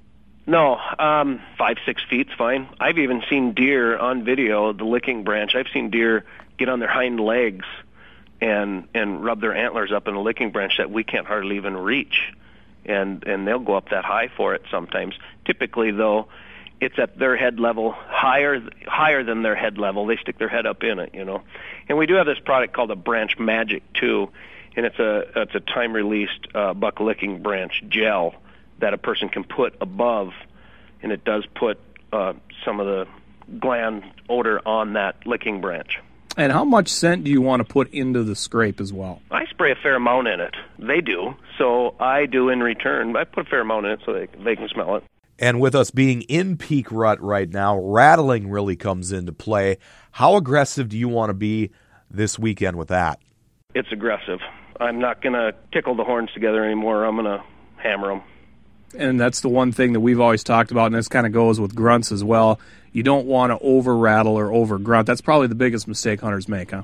No, 0.47 0.77
um, 0.99 1.41
five 1.57 1.77
six 1.87 2.03
feet's 2.11 2.33
fine. 2.37 2.69
I've 2.81 2.99
even 2.99 3.23
seen 3.31 3.53
deer 3.55 3.97
on 3.97 4.25
video, 4.25 4.73
the 4.73 4.85
licking 4.85 5.23
branch. 5.23 5.55
I've 5.55 5.69
seen 5.73 5.91
deer 5.91 6.25
get 6.59 6.69
on 6.69 6.81
their 6.81 6.91
hind 6.91 7.21
legs 7.21 7.65
and 8.41 8.89
and 8.93 9.25
rub 9.25 9.41
their 9.41 9.55
antlers 9.55 9.93
up 9.93 10.09
in 10.09 10.15
a 10.15 10.21
licking 10.21 10.51
branch 10.51 10.79
that 10.79 10.91
we 10.91 11.05
can't 11.05 11.27
hardly 11.27 11.57
even 11.57 11.77
reach, 11.77 12.33
and 12.85 13.23
and 13.25 13.47
they'll 13.47 13.61
go 13.61 13.77
up 13.77 13.91
that 13.91 14.05
high 14.05 14.29
for 14.37 14.55
it 14.55 14.63
sometimes. 14.69 15.15
Typically, 15.45 15.93
though, 15.93 16.27
it's 16.81 16.99
at 16.99 17.17
their 17.17 17.37
head 17.37 17.61
level, 17.61 17.93
higher 17.93 18.61
higher 18.85 19.23
than 19.23 19.43
their 19.43 19.55
head 19.55 19.79
level. 19.79 20.07
They 20.07 20.17
stick 20.17 20.39
their 20.39 20.49
head 20.49 20.67
up 20.67 20.83
in 20.83 20.99
it, 20.99 21.15
you 21.15 21.25
know. 21.25 21.43
And 21.89 21.97
we 21.97 22.07
do 22.07 22.15
have 22.15 22.27
this 22.27 22.41
product 22.41 22.75
called 22.75 22.91
a 22.91 22.97
Branch 22.97 23.39
Magic 23.39 23.85
too, 23.93 24.31
and 24.75 24.87
it's 24.87 24.99
a 24.99 25.43
it's 25.43 25.55
a 25.55 25.61
time 25.61 25.93
released 25.93 26.49
uh, 26.53 26.75
buck 26.75 26.99
licking 26.99 27.43
branch 27.43 27.85
gel 27.89 28.35
that 28.83 28.93
a 28.93 28.99
person 28.99 29.29
can 29.29 29.45
put 29.45 29.75
above, 29.81 30.33
and 31.03 31.13
it 31.13 31.25
does 31.25 31.47
put 31.55 31.79
uh, 32.13 32.35
some 32.65 32.81
of 32.81 32.87
the 32.87 33.07
gland 33.59 34.03
odor 34.29 34.61
on 34.67 34.93
that 34.93 35.27
licking 35.27 35.61
branch. 35.61 35.99
And 36.37 36.53
how 36.53 36.65
much 36.65 36.89
scent 36.89 37.25
do 37.25 37.31
you 37.31 37.41
want 37.41 37.61
to 37.61 37.65
put 37.71 37.93
into 37.93 38.25
the 38.25 38.35
scrape 38.35 38.81
as 38.81 38.93
well? 38.93 39.23
I 39.31 39.47
spray 39.47 39.71
a 39.71 39.77
fair 39.77 39.95
amount 39.95 40.29
in 40.29 40.41
it. 40.41 40.55
They 40.79 41.01
do, 41.01 41.35
so 41.59 41.95
I 42.01 42.27
do 42.27 42.49
in 42.49 42.61
return. 42.61 43.17
I 43.17 43.25
put 43.25 43.47
a 43.47 43.51
fair 43.51 43.61
amount 43.61 43.87
in 43.87 43.93
it 43.93 44.01
so 44.05 44.13
they 44.13 44.27
they 44.43 44.57
can 44.57 44.69
smell 44.69 44.97
it. 44.97 45.05
And 45.39 45.61
with 45.61 45.75
us 45.75 45.91
being 45.91 46.23
in 46.23 46.57
peak 46.57 46.91
rut 46.91 47.21
right 47.21 47.49
now, 47.49 47.79
rattling 47.79 48.49
really 48.49 48.77
comes 48.77 49.13
into 49.13 49.33
play. 49.33 49.79
How 50.11 50.37
aggressive 50.37 50.89
do 50.89 50.99
you 50.99 51.09
want 51.09 51.31
to 51.31 51.35
be 51.35 51.71
this 52.11 52.39
weekend 52.39 52.77
with 52.77 52.89
that? 52.89 53.21
It's 53.75 53.91
aggressive. 53.93 54.41
I'm 54.81 54.99
not 54.99 55.23
going 55.23 55.35
to 55.35 55.55
tickle 55.73 55.95
the 55.95 56.05
horns 56.05 56.31
together 56.33 56.65
anymore. 56.65 57.05
I'm 57.05 57.17
going 57.17 57.39
to 57.39 57.45
hammer 57.77 58.09
them 58.09 58.23
and 58.95 59.21
that's 59.21 59.41
the 59.41 59.49
one 59.49 59.73
thing 59.73 59.93
that 59.93 60.01
we've 60.01 60.21
always 60.21 60.45
talked 60.45 60.71
about, 60.71 60.87
and 60.87 60.95
this 60.95 61.09
kind 61.09 61.27
of 61.27 61.33
goes 61.33 61.61
with 61.61 61.75
grunts 61.75 62.13
as 62.13 62.23
well. 62.23 62.61
You 62.93 63.03
don't 63.03 63.27
want 63.27 63.51
to 63.51 63.59
over 63.59 63.97
rattle 63.97 64.39
or 64.39 64.53
over 64.53 64.79
grunt. 64.79 65.07
That's 65.07 65.21
probably 65.21 65.47
the 65.47 65.55
biggest 65.55 65.89
mistake 65.89 66.21
hunters 66.21 66.49
make, 66.49 66.71
huh? 66.71 66.83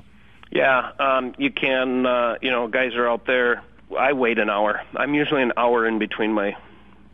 Yeah, 0.51 0.91
um, 0.99 1.35
you 1.37 1.51
can. 1.51 2.05
Uh, 2.05 2.37
you 2.41 2.49
know, 2.49 2.67
guys 2.67 2.95
are 2.95 3.07
out 3.07 3.25
there. 3.25 3.63
I 3.97 4.13
wait 4.13 4.39
an 4.39 4.49
hour. 4.49 4.81
I'm 4.95 5.13
usually 5.13 5.43
an 5.43 5.53
hour 5.57 5.85
in 5.85 5.99
between 5.99 6.33
my 6.33 6.57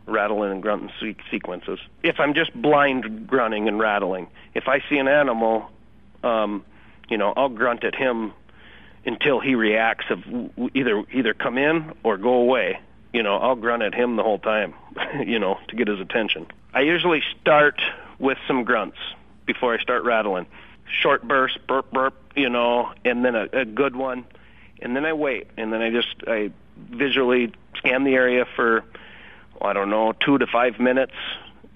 rattling 0.06 0.52
and 0.52 0.62
grunting 0.62 1.16
sequences. 1.30 1.78
If 2.02 2.20
I'm 2.20 2.34
just 2.34 2.54
blind 2.54 3.26
grunting 3.26 3.68
and 3.68 3.78
rattling, 3.78 4.28
if 4.54 4.68
I 4.68 4.80
see 4.88 4.98
an 4.98 5.08
animal, 5.08 5.70
um, 6.22 6.64
you 7.08 7.18
know, 7.18 7.32
I'll 7.36 7.48
grunt 7.48 7.84
at 7.84 7.94
him 7.94 8.32
until 9.04 9.40
he 9.40 9.54
reacts 9.54 10.06
of 10.10 10.24
either 10.74 11.04
either 11.12 11.34
come 11.34 11.58
in 11.58 11.92
or 12.02 12.16
go 12.16 12.34
away 12.34 12.80
you 13.16 13.22
know, 13.22 13.38
I'll 13.38 13.56
grunt 13.56 13.82
at 13.82 13.94
him 13.94 14.16
the 14.16 14.22
whole 14.22 14.38
time, 14.38 14.74
you 15.26 15.38
know, 15.38 15.58
to 15.68 15.74
get 15.74 15.88
his 15.88 15.98
attention. 16.00 16.46
I 16.74 16.82
usually 16.82 17.22
start 17.40 17.80
with 18.18 18.36
some 18.46 18.62
grunts 18.62 18.98
before 19.46 19.72
I 19.72 19.78
start 19.78 20.04
rattling. 20.04 20.44
Short 20.86 21.26
burst, 21.26 21.66
burp, 21.66 21.90
burp, 21.90 22.14
you 22.36 22.50
know, 22.50 22.92
and 23.06 23.24
then 23.24 23.34
a, 23.34 23.48
a 23.54 23.64
good 23.64 23.96
one, 23.96 24.26
and 24.82 24.94
then 24.94 25.06
I 25.06 25.14
wait, 25.14 25.46
and 25.56 25.72
then 25.72 25.80
I 25.80 25.90
just 25.90 26.14
I 26.26 26.50
visually 26.76 27.52
scan 27.78 28.04
the 28.04 28.12
area 28.12 28.44
for 28.54 28.84
oh, 29.62 29.66
I 29.66 29.72
don't 29.72 29.88
know 29.88 30.12
two 30.12 30.36
to 30.36 30.46
five 30.46 30.78
minutes, 30.78 31.14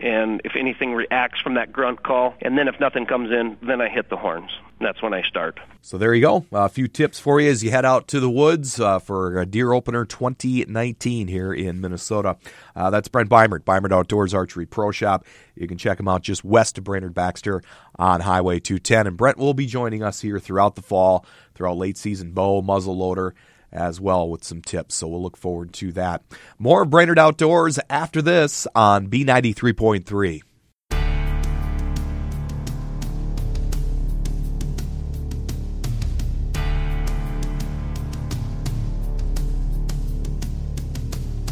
and 0.00 0.40
if 0.44 0.52
anything 0.56 0.94
reacts 0.94 1.40
from 1.40 1.54
that 1.54 1.72
grunt 1.72 2.02
call, 2.02 2.34
and 2.40 2.56
then 2.58 2.68
if 2.68 2.78
nothing 2.80 3.06
comes 3.06 3.30
in, 3.30 3.56
then 3.62 3.80
I 3.80 3.88
hit 3.88 4.10
the 4.10 4.16
horns 4.16 4.50
that's 4.80 5.02
when 5.02 5.12
I 5.12 5.22
start. 5.22 5.60
So 5.82 5.98
there 5.98 6.14
you 6.14 6.22
go. 6.22 6.46
a 6.52 6.68
few 6.68 6.88
tips 6.88 7.18
for 7.20 7.40
you 7.40 7.50
as 7.50 7.62
you 7.62 7.70
head 7.70 7.84
out 7.84 8.08
to 8.08 8.20
the 8.20 8.30
woods 8.30 8.80
uh, 8.80 8.98
for 8.98 9.38
a 9.38 9.46
deer 9.46 9.72
opener 9.72 10.04
2019 10.04 11.28
here 11.28 11.52
in 11.52 11.80
Minnesota. 11.80 12.36
Uh, 12.74 12.90
that's 12.90 13.08
Brent 13.08 13.28
Beimert, 13.28 13.60
Beimert 13.60 13.92
Outdoors 13.92 14.32
Archery 14.32 14.66
Pro 14.66 14.90
Shop. 14.90 15.26
You 15.54 15.68
can 15.68 15.78
check 15.78 16.00
him 16.00 16.08
out 16.08 16.22
just 16.22 16.44
west 16.44 16.78
of 16.78 16.84
Brainerd 16.84 17.14
Baxter 17.14 17.62
on 17.98 18.22
Highway 18.22 18.58
210. 18.58 19.06
And 19.06 19.16
Brent 19.16 19.36
will 19.36 19.54
be 19.54 19.66
joining 19.66 20.02
us 20.02 20.20
here 20.20 20.38
throughout 20.38 20.76
the 20.76 20.82
fall, 20.82 21.26
throughout 21.54 21.76
late 21.76 21.98
season 21.98 22.32
bow, 22.32 22.62
muzzle 22.62 22.96
loader, 22.96 23.34
as 23.72 24.00
well 24.00 24.28
with 24.28 24.44
some 24.44 24.62
tips. 24.62 24.96
So 24.96 25.08
we'll 25.08 25.22
look 25.22 25.36
forward 25.36 25.72
to 25.74 25.92
that. 25.92 26.22
More 26.58 26.84
Brainerd 26.84 27.18
Outdoors 27.18 27.78
after 27.88 28.22
this 28.22 28.66
on 28.74 29.08
B93.3. 29.08 30.42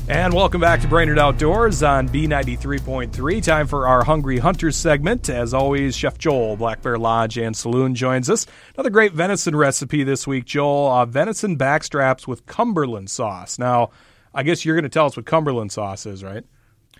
And 0.09 0.33
welcome 0.33 0.63
back 0.63 0.81
to 0.81 0.89
Brainerd 0.89 1.19
Outdoors 1.19 1.83
on 1.83 2.09
B93.3. 2.09 3.43
Time 3.43 3.67
for 3.67 3.87
our 3.87 4.03
Hungry 4.03 4.39
Hunters 4.39 4.75
segment. 4.75 5.29
As 5.29 5.53
always, 5.53 5.95
Chef 5.95 6.17
Joel, 6.17 6.57
Black 6.57 6.81
Bear 6.81 6.97
Lodge 6.97 7.37
and 7.37 7.55
Saloon, 7.55 7.95
joins 7.95 8.31
us. 8.31 8.47
Another 8.75 8.89
great 8.89 9.13
venison 9.13 9.55
recipe 9.55 10.05
this 10.05 10.27
week, 10.27 10.47
Joel. 10.47 10.91
Uh, 10.91 11.05
venison 11.05 11.59
backstraps 11.59 12.27
with 12.27 12.47
Cumberland 12.47 13.11
sauce. 13.11 13.59
Now, 13.59 13.91
I 14.35 14.45
guess 14.45 14.65
you're 14.65 14.77
going 14.77 14.85
to 14.85 14.89
tell 14.89 15.05
us 15.05 15.15
what 15.15 15.27
Cumberland 15.27 15.73
sauce 15.73 16.07
is, 16.07 16.25
right? 16.25 16.43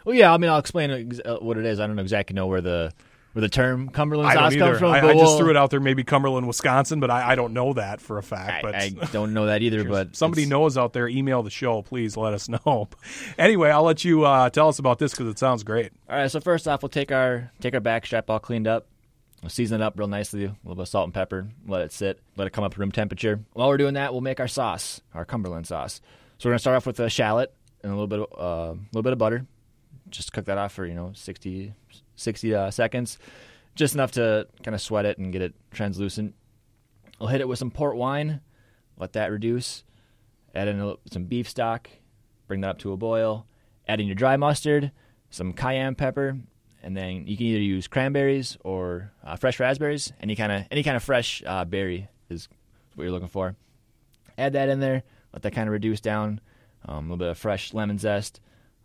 Well, 0.05 0.15
yeah. 0.15 0.31
I 0.31 0.37
mean, 0.37 0.51
I'll 0.51 0.59
explain 0.59 1.19
uh, 1.25 1.37
what 1.37 1.57
it 1.57 1.65
is. 1.65 1.81
I 1.81 1.87
don't 1.87 1.99
exactly 1.99 2.35
know 2.35 2.47
where 2.47 2.61
the 2.61 2.93
where 3.33 3.41
the 3.41 3.49
term 3.49 3.89
Cumberland 3.91 4.33
sauce 4.33 4.57
comes 4.57 4.79
from. 4.79 4.93
I, 4.93 5.01
I 5.01 5.15
just 5.15 5.39
threw 5.39 5.51
it 5.51 5.57
out 5.57 5.71
there, 5.71 5.81
maybe 5.81 6.03
Cumberland, 6.05 6.47
Wisconsin, 6.47 7.01
but 7.01 7.11
I, 7.11 7.31
I 7.31 7.35
don't 7.35 7.53
know 7.53 7.73
that 7.75 8.01
for 8.01 8.19
a 8.19 8.23
fact. 8.23 8.51
I, 8.51 8.63
but 8.63 8.75
I 8.75 8.89
don't 9.13 9.35
know 9.35 9.47
that 9.47 9.63
either. 9.63 9.85
but 9.89 10.17
somebody 10.17 10.47
knows 10.47 10.79
out 10.79 10.93
there, 10.93 11.09
email 11.09 11.43
the 11.43 11.51
show. 11.51 11.83
Please 11.83 12.17
let 12.17 12.35
us 12.35 12.49
know. 12.67 12.89
anyway, 13.39 13.71
I'll 13.71 13.85
let 13.85 14.05
you 14.05 14.25
uh, 14.25 14.51
tell 14.51 14.69
us 14.69 14.79
about 14.79 14.99
this 14.99 15.13
because 15.13 15.29
it 15.29 15.39
sounds 15.39 15.63
great. 15.63 15.93
All 16.09 16.17
right. 16.17 16.31
So 16.31 16.41
first 16.41 16.67
off, 16.67 16.83
we'll 16.83 16.89
take 16.89 17.13
our 17.13 17.51
take 17.61 17.75
our 17.75 17.81
back 17.81 18.07
strap 18.07 18.29
all 18.31 18.39
cleaned 18.39 18.67
up. 18.67 18.87
We'll 19.43 19.51
season 19.51 19.81
it 19.81 19.85
up 19.85 19.97
real 19.97 20.09
nicely, 20.09 20.45
a 20.45 20.57
little 20.65 20.75
bit 20.75 20.83
of 20.83 20.89
salt 20.89 21.05
and 21.05 21.15
pepper. 21.15 21.49
Let 21.67 21.83
it 21.83 21.93
sit. 21.93 22.19
Let 22.37 22.49
it 22.49 22.53
come 22.53 22.65
up 22.65 22.75
to 22.75 22.81
room 22.81 22.91
temperature. 22.91 23.41
While 23.53 23.69
we're 23.69 23.77
doing 23.77 23.95
that, 23.95 24.13
we'll 24.13 24.21
make 24.21 24.41
our 24.41 24.49
sauce, 24.49 25.01
our 25.15 25.25
Cumberland 25.25 25.67
sauce. 25.67 26.01
So 26.39 26.49
we're 26.49 26.53
gonna 26.53 26.59
start 26.61 26.77
off 26.77 26.87
with 26.87 26.99
a 26.99 27.09
shallot 27.09 27.53
and 27.83 27.93
a 27.93 27.95
little 27.95 28.09
bit, 28.09 28.19
of 28.21 28.27
a 28.33 28.43
uh, 28.43 28.75
little 28.93 29.03
bit 29.03 29.13
of 29.13 29.19
butter. 29.19 29.47
Just 30.11 30.33
cook 30.33 30.47
that 30.47 30.59
off 30.59 30.73
for 30.73 30.87
you 30.87 30.95
know 30.95 31.13
60, 31.15 31.73
60 32.19 32.55
uh, 32.55 32.71
seconds 32.71 33.19
just 33.79 33.95
enough 33.95 34.11
to 34.13 34.47
kind 34.65 34.75
of 34.75 34.83
sweat 34.83 35.07
it 35.07 35.19
and 35.19 35.33
get 35.33 35.41
it 35.41 35.55
translucent. 35.71 36.35
I'll 37.21 37.29
hit 37.29 37.41
it 37.41 37.49
with 37.49 37.61
some 37.61 37.71
port 37.71 37.97
wine, 37.97 38.41
let 38.99 39.13
that 39.13 39.31
reduce. 39.31 39.85
Add 40.55 40.69
in 40.69 40.97
some 41.11 41.25
beef 41.25 41.49
stock, 41.49 41.89
bring 42.49 42.61
that 42.63 42.71
up 42.71 42.79
to 42.81 42.93
a 42.93 42.97
boil. 42.97 43.47
Add 43.87 44.01
in 44.01 44.07
your 44.07 44.17
dry 44.17 44.37
mustard, 44.37 44.91
some 45.31 45.53
cayenne 45.53 45.95
pepper, 45.95 46.37
and 46.83 46.97
then 46.97 47.27
you 47.27 47.37
can 47.37 47.47
either 47.47 47.61
use 47.61 47.87
cranberries 47.87 48.59
or 48.65 49.13
uh, 49.25 49.37
fresh 49.37 49.61
raspberries. 49.61 50.13
Any 50.21 50.35
kind 50.35 50.51
of 50.51 50.65
any 50.71 50.83
kind 50.83 50.97
of 50.97 51.03
fresh 51.03 51.43
uh, 51.47 51.65
berry 51.65 52.09
is 52.29 52.49
what 52.95 53.05
you're 53.05 53.13
looking 53.13 53.29
for. 53.29 53.55
Add 54.37 54.55
that 54.55 54.69
in 54.69 54.81
there. 54.81 55.05
Let 55.33 55.43
that 55.43 55.53
kind 55.53 55.69
of 55.69 55.73
reduce 55.73 56.01
down. 56.01 56.41
Um, 56.85 56.97
a 56.97 57.01
little 57.01 57.17
bit 57.17 57.29
of 57.29 57.39
fresh 57.39 57.73
lemon 57.73 57.99
zest, 57.99 58.41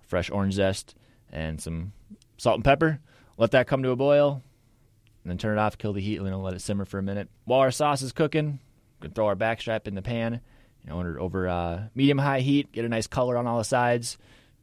fresh 0.07 0.29
orange 0.29 0.53
zest, 0.53 0.95
and 1.31 1.59
some 1.59 1.93
salt 2.37 2.55
and 2.55 2.63
pepper. 2.63 2.99
Let 3.37 3.51
that 3.51 3.67
come 3.67 3.83
to 3.83 3.91
a 3.91 3.95
boil 3.95 4.41
and 5.23 5.31
then 5.31 5.37
turn 5.37 5.57
it 5.57 5.61
off, 5.61 5.77
kill 5.77 5.93
the 5.93 6.01
heat, 6.01 6.19
and 6.19 6.43
let 6.43 6.53
it 6.53 6.61
simmer 6.61 6.85
for 6.85 6.99
a 6.99 7.03
minute. 7.03 7.29
While 7.45 7.61
our 7.61 7.71
sauce 7.71 8.01
is 8.01 8.11
cooking, 8.11 8.59
we 8.99 9.07
can 9.07 9.13
throw 9.13 9.27
our 9.27 9.35
backstrap 9.35 9.87
in 9.87 9.95
the 9.95 10.01
pan, 10.01 10.41
you 10.83 10.89
know, 10.89 10.99
under, 10.99 11.19
over 11.19 11.47
uh, 11.47 11.83
medium 11.95 12.17
high 12.17 12.41
heat, 12.41 12.71
get 12.71 12.85
a 12.85 12.89
nice 12.89 13.07
color 13.07 13.37
on 13.37 13.47
all 13.47 13.57
the 13.57 13.63
sides. 13.63 14.17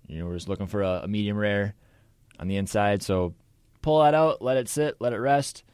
You 0.07 0.19
know, 0.19 0.27
we're 0.27 0.35
just 0.35 0.49
looking 0.49 0.67
for 0.67 0.83
a, 0.83 1.03
a 1.05 1.09
medium 1.09 1.37
rare 1.37 1.75
on 2.39 2.49
the 2.49 2.57
inside. 2.57 3.03
So 3.03 3.35
pull 3.83 4.03
that 4.03 4.15
out, 4.15 4.43
let 4.43 4.57
it 4.57 4.69
sit, 4.69 4.97
let 5.01 5.13
it 5.13 5.19
rest. 5.19 5.65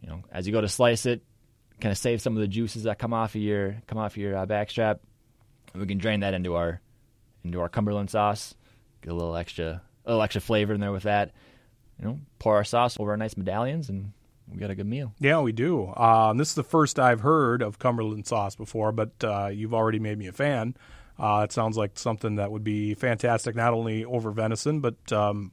You 0.00 0.08
know, 0.08 0.22
as 0.32 0.46
you 0.46 0.52
go 0.52 0.60
to 0.60 0.68
slice 0.68 1.06
it, 1.06 1.22
kind 1.80 1.92
of 1.92 1.98
save 1.98 2.22
some 2.22 2.36
of 2.36 2.40
the 2.40 2.48
juices 2.48 2.84
that 2.84 2.98
come 2.98 3.12
off 3.12 3.34
of 3.34 3.40
your 3.40 3.82
come 3.86 3.98
off 3.98 4.12
of 4.12 4.16
your 4.18 4.36
uh, 4.36 4.46
backstrap. 4.46 5.00
And 5.72 5.80
we 5.80 5.86
can 5.86 5.98
drain 5.98 6.20
that 6.20 6.34
into 6.34 6.54
our 6.54 6.80
into 7.44 7.60
our 7.60 7.68
Cumberland 7.68 8.10
sauce. 8.10 8.54
Get 9.02 9.12
a 9.12 9.14
little 9.14 9.36
extra 9.36 9.82
a 10.04 10.10
little 10.10 10.22
extra 10.22 10.40
flavor 10.40 10.74
in 10.74 10.80
there 10.80 10.92
with 10.92 11.04
that. 11.04 11.32
You 12.02 12.08
know, 12.08 12.18
pour 12.40 12.56
our 12.56 12.64
sauce 12.64 12.98
over 12.98 13.12
our 13.12 13.16
nice 13.16 13.36
medallions 13.36 13.88
and 13.88 14.12
we 14.50 14.58
got 14.58 14.70
a 14.70 14.74
good 14.74 14.86
meal. 14.86 15.14
Yeah, 15.20 15.40
we 15.40 15.52
do. 15.52 15.92
Um, 15.94 16.36
this 16.36 16.48
is 16.48 16.54
the 16.54 16.64
first 16.64 16.98
I've 16.98 17.20
heard 17.20 17.62
of 17.62 17.78
Cumberland 17.78 18.26
sauce 18.26 18.56
before, 18.56 18.90
but 18.90 19.12
uh, 19.22 19.46
you've 19.52 19.72
already 19.72 20.00
made 20.00 20.18
me 20.18 20.26
a 20.26 20.32
fan. 20.32 20.76
Uh, 21.18 21.42
it 21.44 21.52
sounds 21.52 21.76
like 21.76 21.98
something 21.98 22.36
that 22.36 22.50
would 22.50 22.64
be 22.64 22.94
fantastic, 22.94 23.54
not 23.54 23.72
only 23.72 24.04
over 24.04 24.32
venison, 24.32 24.80
but 24.80 24.96
um, 25.12 25.52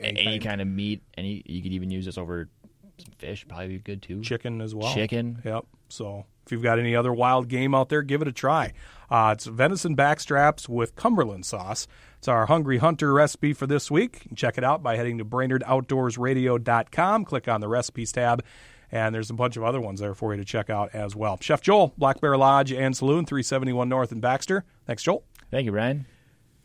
any, 0.00 0.20
any 0.20 0.38
kind 0.38 0.62
of 0.62 0.66
meat. 0.66 1.02
Any 1.18 1.42
you 1.44 1.62
could 1.62 1.72
even 1.72 1.90
use 1.90 2.06
this 2.06 2.16
over 2.16 2.48
Some 2.96 3.12
fish 3.18 3.46
probably 3.46 3.68
be 3.68 3.78
good 3.78 4.00
too. 4.00 4.22
Chicken 4.22 4.62
as 4.62 4.74
well. 4.74 4.94
Chicken. 4.94 5.42
Yep. 5.44 5.66
So 5.90 6.24
if 6.44 6.52
you've 6.52 6.62
got 6.62 6.78
any 6.78 6.96
other 6.96 7.12
wild 7.12 7.48
game 7.48 7.74
out 7.74 7.88
there, 7.88 8.02
give 8.02 8.22
it 8.22 8.28
a 8.28 8.32
try. 8.32 8.72
Uh, 9.10 9.34
it's 9.36 9.46
venison 9.46 9.96
backstraps 9.96 10.68
with 10.68 10.96
Cumberland 10.96 11.44
sauce. 11.44 11.86
It's 12.18 12.28
our 12.28 12.46
Hungry 12.46 12.78
Hunter 12.78 13.12
recipe 13.12 13.52
for 13.52 13.66
this 13.66 13.90
week. 13.90 14.22
Check 14.34 14.56
it 14.56 14.64
out 14.64 14.82
by 14.82 14.96
heading 14.96 15.18
to 15.18 15.24
BrainerdOutdoorsRadio.com. 15.24 17.24
Click 17.24 17.48
on 17.48 17.60
the 17.60 17.68
recipes 17.68 18.12
tab, 18.12 18.44
and 18.90 19.14
there's 19.14 19.30
a 19.30 19.34
bunch 19.34 19.56
of 19.56 19.64
other 19.64 19.80
ones 19.80 20.00
there 20.00 20.14
for 20.14 20.32
you 20.32 20.40
to 20.40 20.44
check 20.44 20.70
out 20.70 20.94
as 20.94 21.16
well. 21.16 21.38
Chef 21.40 21.60
Joel, 21.60 21.92
Black 21.98 22.20
Bear 22.20 22.36
Lodge 22.36 22.72
and 22.72 22.96
Saloon, 22.96 23.26
371 23.26 23.88
North 23.88 24.12
in 24.12 24.20
Baxter. 24.20 24.64
Thanks, 24.86 25.02
Joel. 25.02 25.24
Thank 25.50 25.66
you, 25.66 25.72
Brian. 25.72 26.06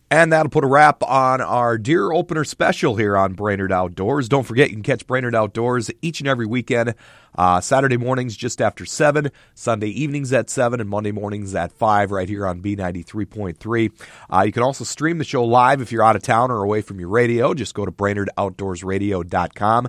And 0.10 0.32
that'll 0.32 0.50
put 0.50 0.63
a 0.63 0.67
wrap 0.67 1.04
on 1.04 1.41
our 1.41 1.78
deer 1.78 2.13
opener 2.13 2.46
special 2.46 2.96
here 2.96 3.17
on 3.17 3.34
Brainerd 3.34 3.74
Outdoors. 3.74 4.30
Don't 4.30 4.46
forget, 4.46 4.70
you 4.70 4.78
can 4.78 4.84
catch 4.84 5.06
Brainerd 5.06 5.36
Outdoors 5.36 5.91
each 6.02 6.22
and 6.22 6.30
every 6.30 6.46
weekend. 6.46 6.96
Uh, 7.38 7.62
Saturday 7.62 7.98
mornings 7.98 8.36
just 8.36 8.62
after 8.62 8.84
7, 8.84 9.30
Sunday 9.54 9.89
evenings 9.89 10.34
at 10.34 10.50
7, 10.50 10.80
and 10.80 10.89
Monday 10.89 11.12
mornings 11.12 11.54
at 11.54 11.72
5 11.72 12.12
right 12.12 12.28
here 12.28 12.48
on 12.48 12.62
B93.3. 12.62 13.91
Uh, 14.34 14.41
you 14.43 14.52
can 14.52 14.63
also 14.63 14.84
stream 14.84 15.20
the 15.20 15.24
show 15.24 15.43
live 15.43 15.82
if 15.82 15.91
you're 15.91 16.04
out 16.04 16.15
of 16.15 16.24
town 16.24 16.50
or 16.50 16.63
away 16.63 16.82
from 16.82 17.00
your 17.00 17.10
radio. 17.10 17.54
Just 17.54 17.76
go 17.76 17.86
to 17.86 17.91
BrainerdOutdoorsRadio.com. 17.91 19.88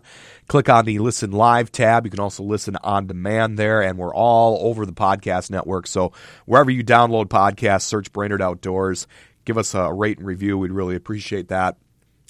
Click 0.49 0.69
on 0.69 0.85
the 0.85 0.99
Listen 0.99 1.31
Live 1.31 1.73
tab. 1.73 2.05
You 2.05 2.11
can 2.11 2.21
also 2.21 2.43
listen 2.43 2.77
on 2.83 3.07
demand 3.07 3.59
there, 3.59 3.81
and 3.83 3.97
we're 3.97 4.15
all 4.15 4.69
over 4.69 4.85
the 4.85 4.93
podcast 4.93 5.51
network. 5.51 5.87
So 5.87 6.13
wherever 6.45 6.71
you 6.71 6.85
download 6.85 7.27
podcasts, 7.27 7.83
search 7.83 8.13
Brainerd 8.13 8.43
Outdoors 8.43 9.07
give 9.49 9.57
us 9.57 9.75
a 9.75 9.91
rate 9.91 10.19
and 10.19 10.27
review. 10.27 10.59
We'd 10.59 10.73
really 10.73 10.95
appreciate 10.95 11.49
that. 11.49 11.79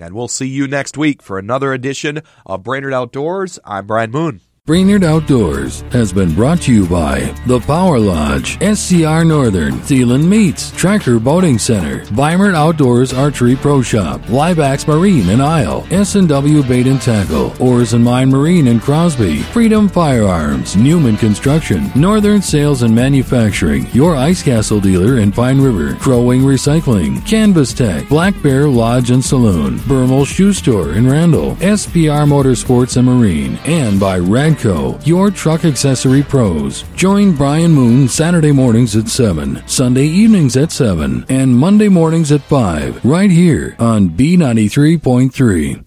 And 0.00 0.14
we'll 0.14 0.28
see 0.28 0.46
you 0.46 0.68
next 0.68 0.96
week 0.96 1.20
for 1.20 1.36
another 1.36 1.72
edition 1.72 2.22
of 2.46 2.62
Brainerd 2.62 2.94
Outdoors. 2.94 3.58
I'm 3.64 3.88
Brian 3.88 4.12
Moon. 4.12 4.40
Brainerd 4.68 5.02
Outdoors 5.02 5.80
has 5.92 6.12
been 6.12 6.34
brought 6.34 6.60
to 6.60 6.74
you 6.74 6.86
by 6.86 7.20
The 7.46 7.58
Power 7.60 7.98
Lodge, 7.98 8.58
SCR 8.60 9.24
Northern, 9.24 9.76
Thielen 9.76 10.28
Meats, 10.28 10.70
Tracker 10.72 11.18
Boating 11.18 11.58
Center, 11.58 12.04
Beimert 12.12 12.54
Outdoors 12.54 13.14
Archery 13.14 13.56
Pro 13.56 13.80
Shop, 13.80 14.20
Liveax 14.24 14.86
Marine 14.86 15.30
in 15.30 15.40
Isle, 15.40 15.86
S&W 15.90 16.62
Bait 16.64 16.86
and 16.86 17.00
Tackle, 17.00 17.54
Oars 17.58 17.94
and 17.94 18.04
Mine 18.04 18.28
Marine 18.28 18.66
in 18.66 18.78
Crosby, 18.78 19.38
Freedom 19.38 19.88
Firearms, 19.88 20.76
Newman 20.76 21.16
Construction, 21.16 21.90
Northern 21.94 22.42
Sales 22.42 22.82
and 22.82 22.94
Manufacturing, 22.94 23.86
your 23.94 24.16
Ice 24.16 24.42
Castle 24.42 24.80
dealer 24.80 25.18
in 25.18 25.32
Pine 25.32 25.62
River, 25.62 25.94
Crow 25.94 26.24
Wing 26.24 26.42
Recycling, 26.42 27.26
Canvas 27.26 27.72
Tech, 27.72 28.06
Black 28.10 28.34
Bear 28.42 28.68
Lodge 28.68 29.12
and 29.12 29.24
Saloon, 29.24 29.78
Bermal 29.88 30.26
Shoe 30.26 30.52
Store 30.52 30.92
in 30.92 31.08
Randall, 31.08 31.54
SPR 31.54 32.28
Motorsports 32.28 32.98
and 32.98 33.06
Marine, 33.06 33.56
and 33.64 33.98
by 33.98 34.18
Your 35.04 35.30
truck 35.30 35.64
accessory 35.64 36.22
pros. 36.22 36.82
Join 36.94 37.34
Brian 37.34 37.70
Moon 37.72 38.08
Saturday 38.08 38.52
mornings 38.52 38.96
at 38.96 39.08
7, 39.08 39.62
Sunday 39.66 40.06
evenings 40.06 40.56
at 40.56 40.72
7, 40.72 41.26
and 41.28 41.56
Monday 41.56 41.88
mornings 41.88 42.32
at 42.32 42.42
5, 42.42 43.04
right 43.04 43.30
here 43.30 43.76
on 43.78 44.10
B93.3. 44.10 45.84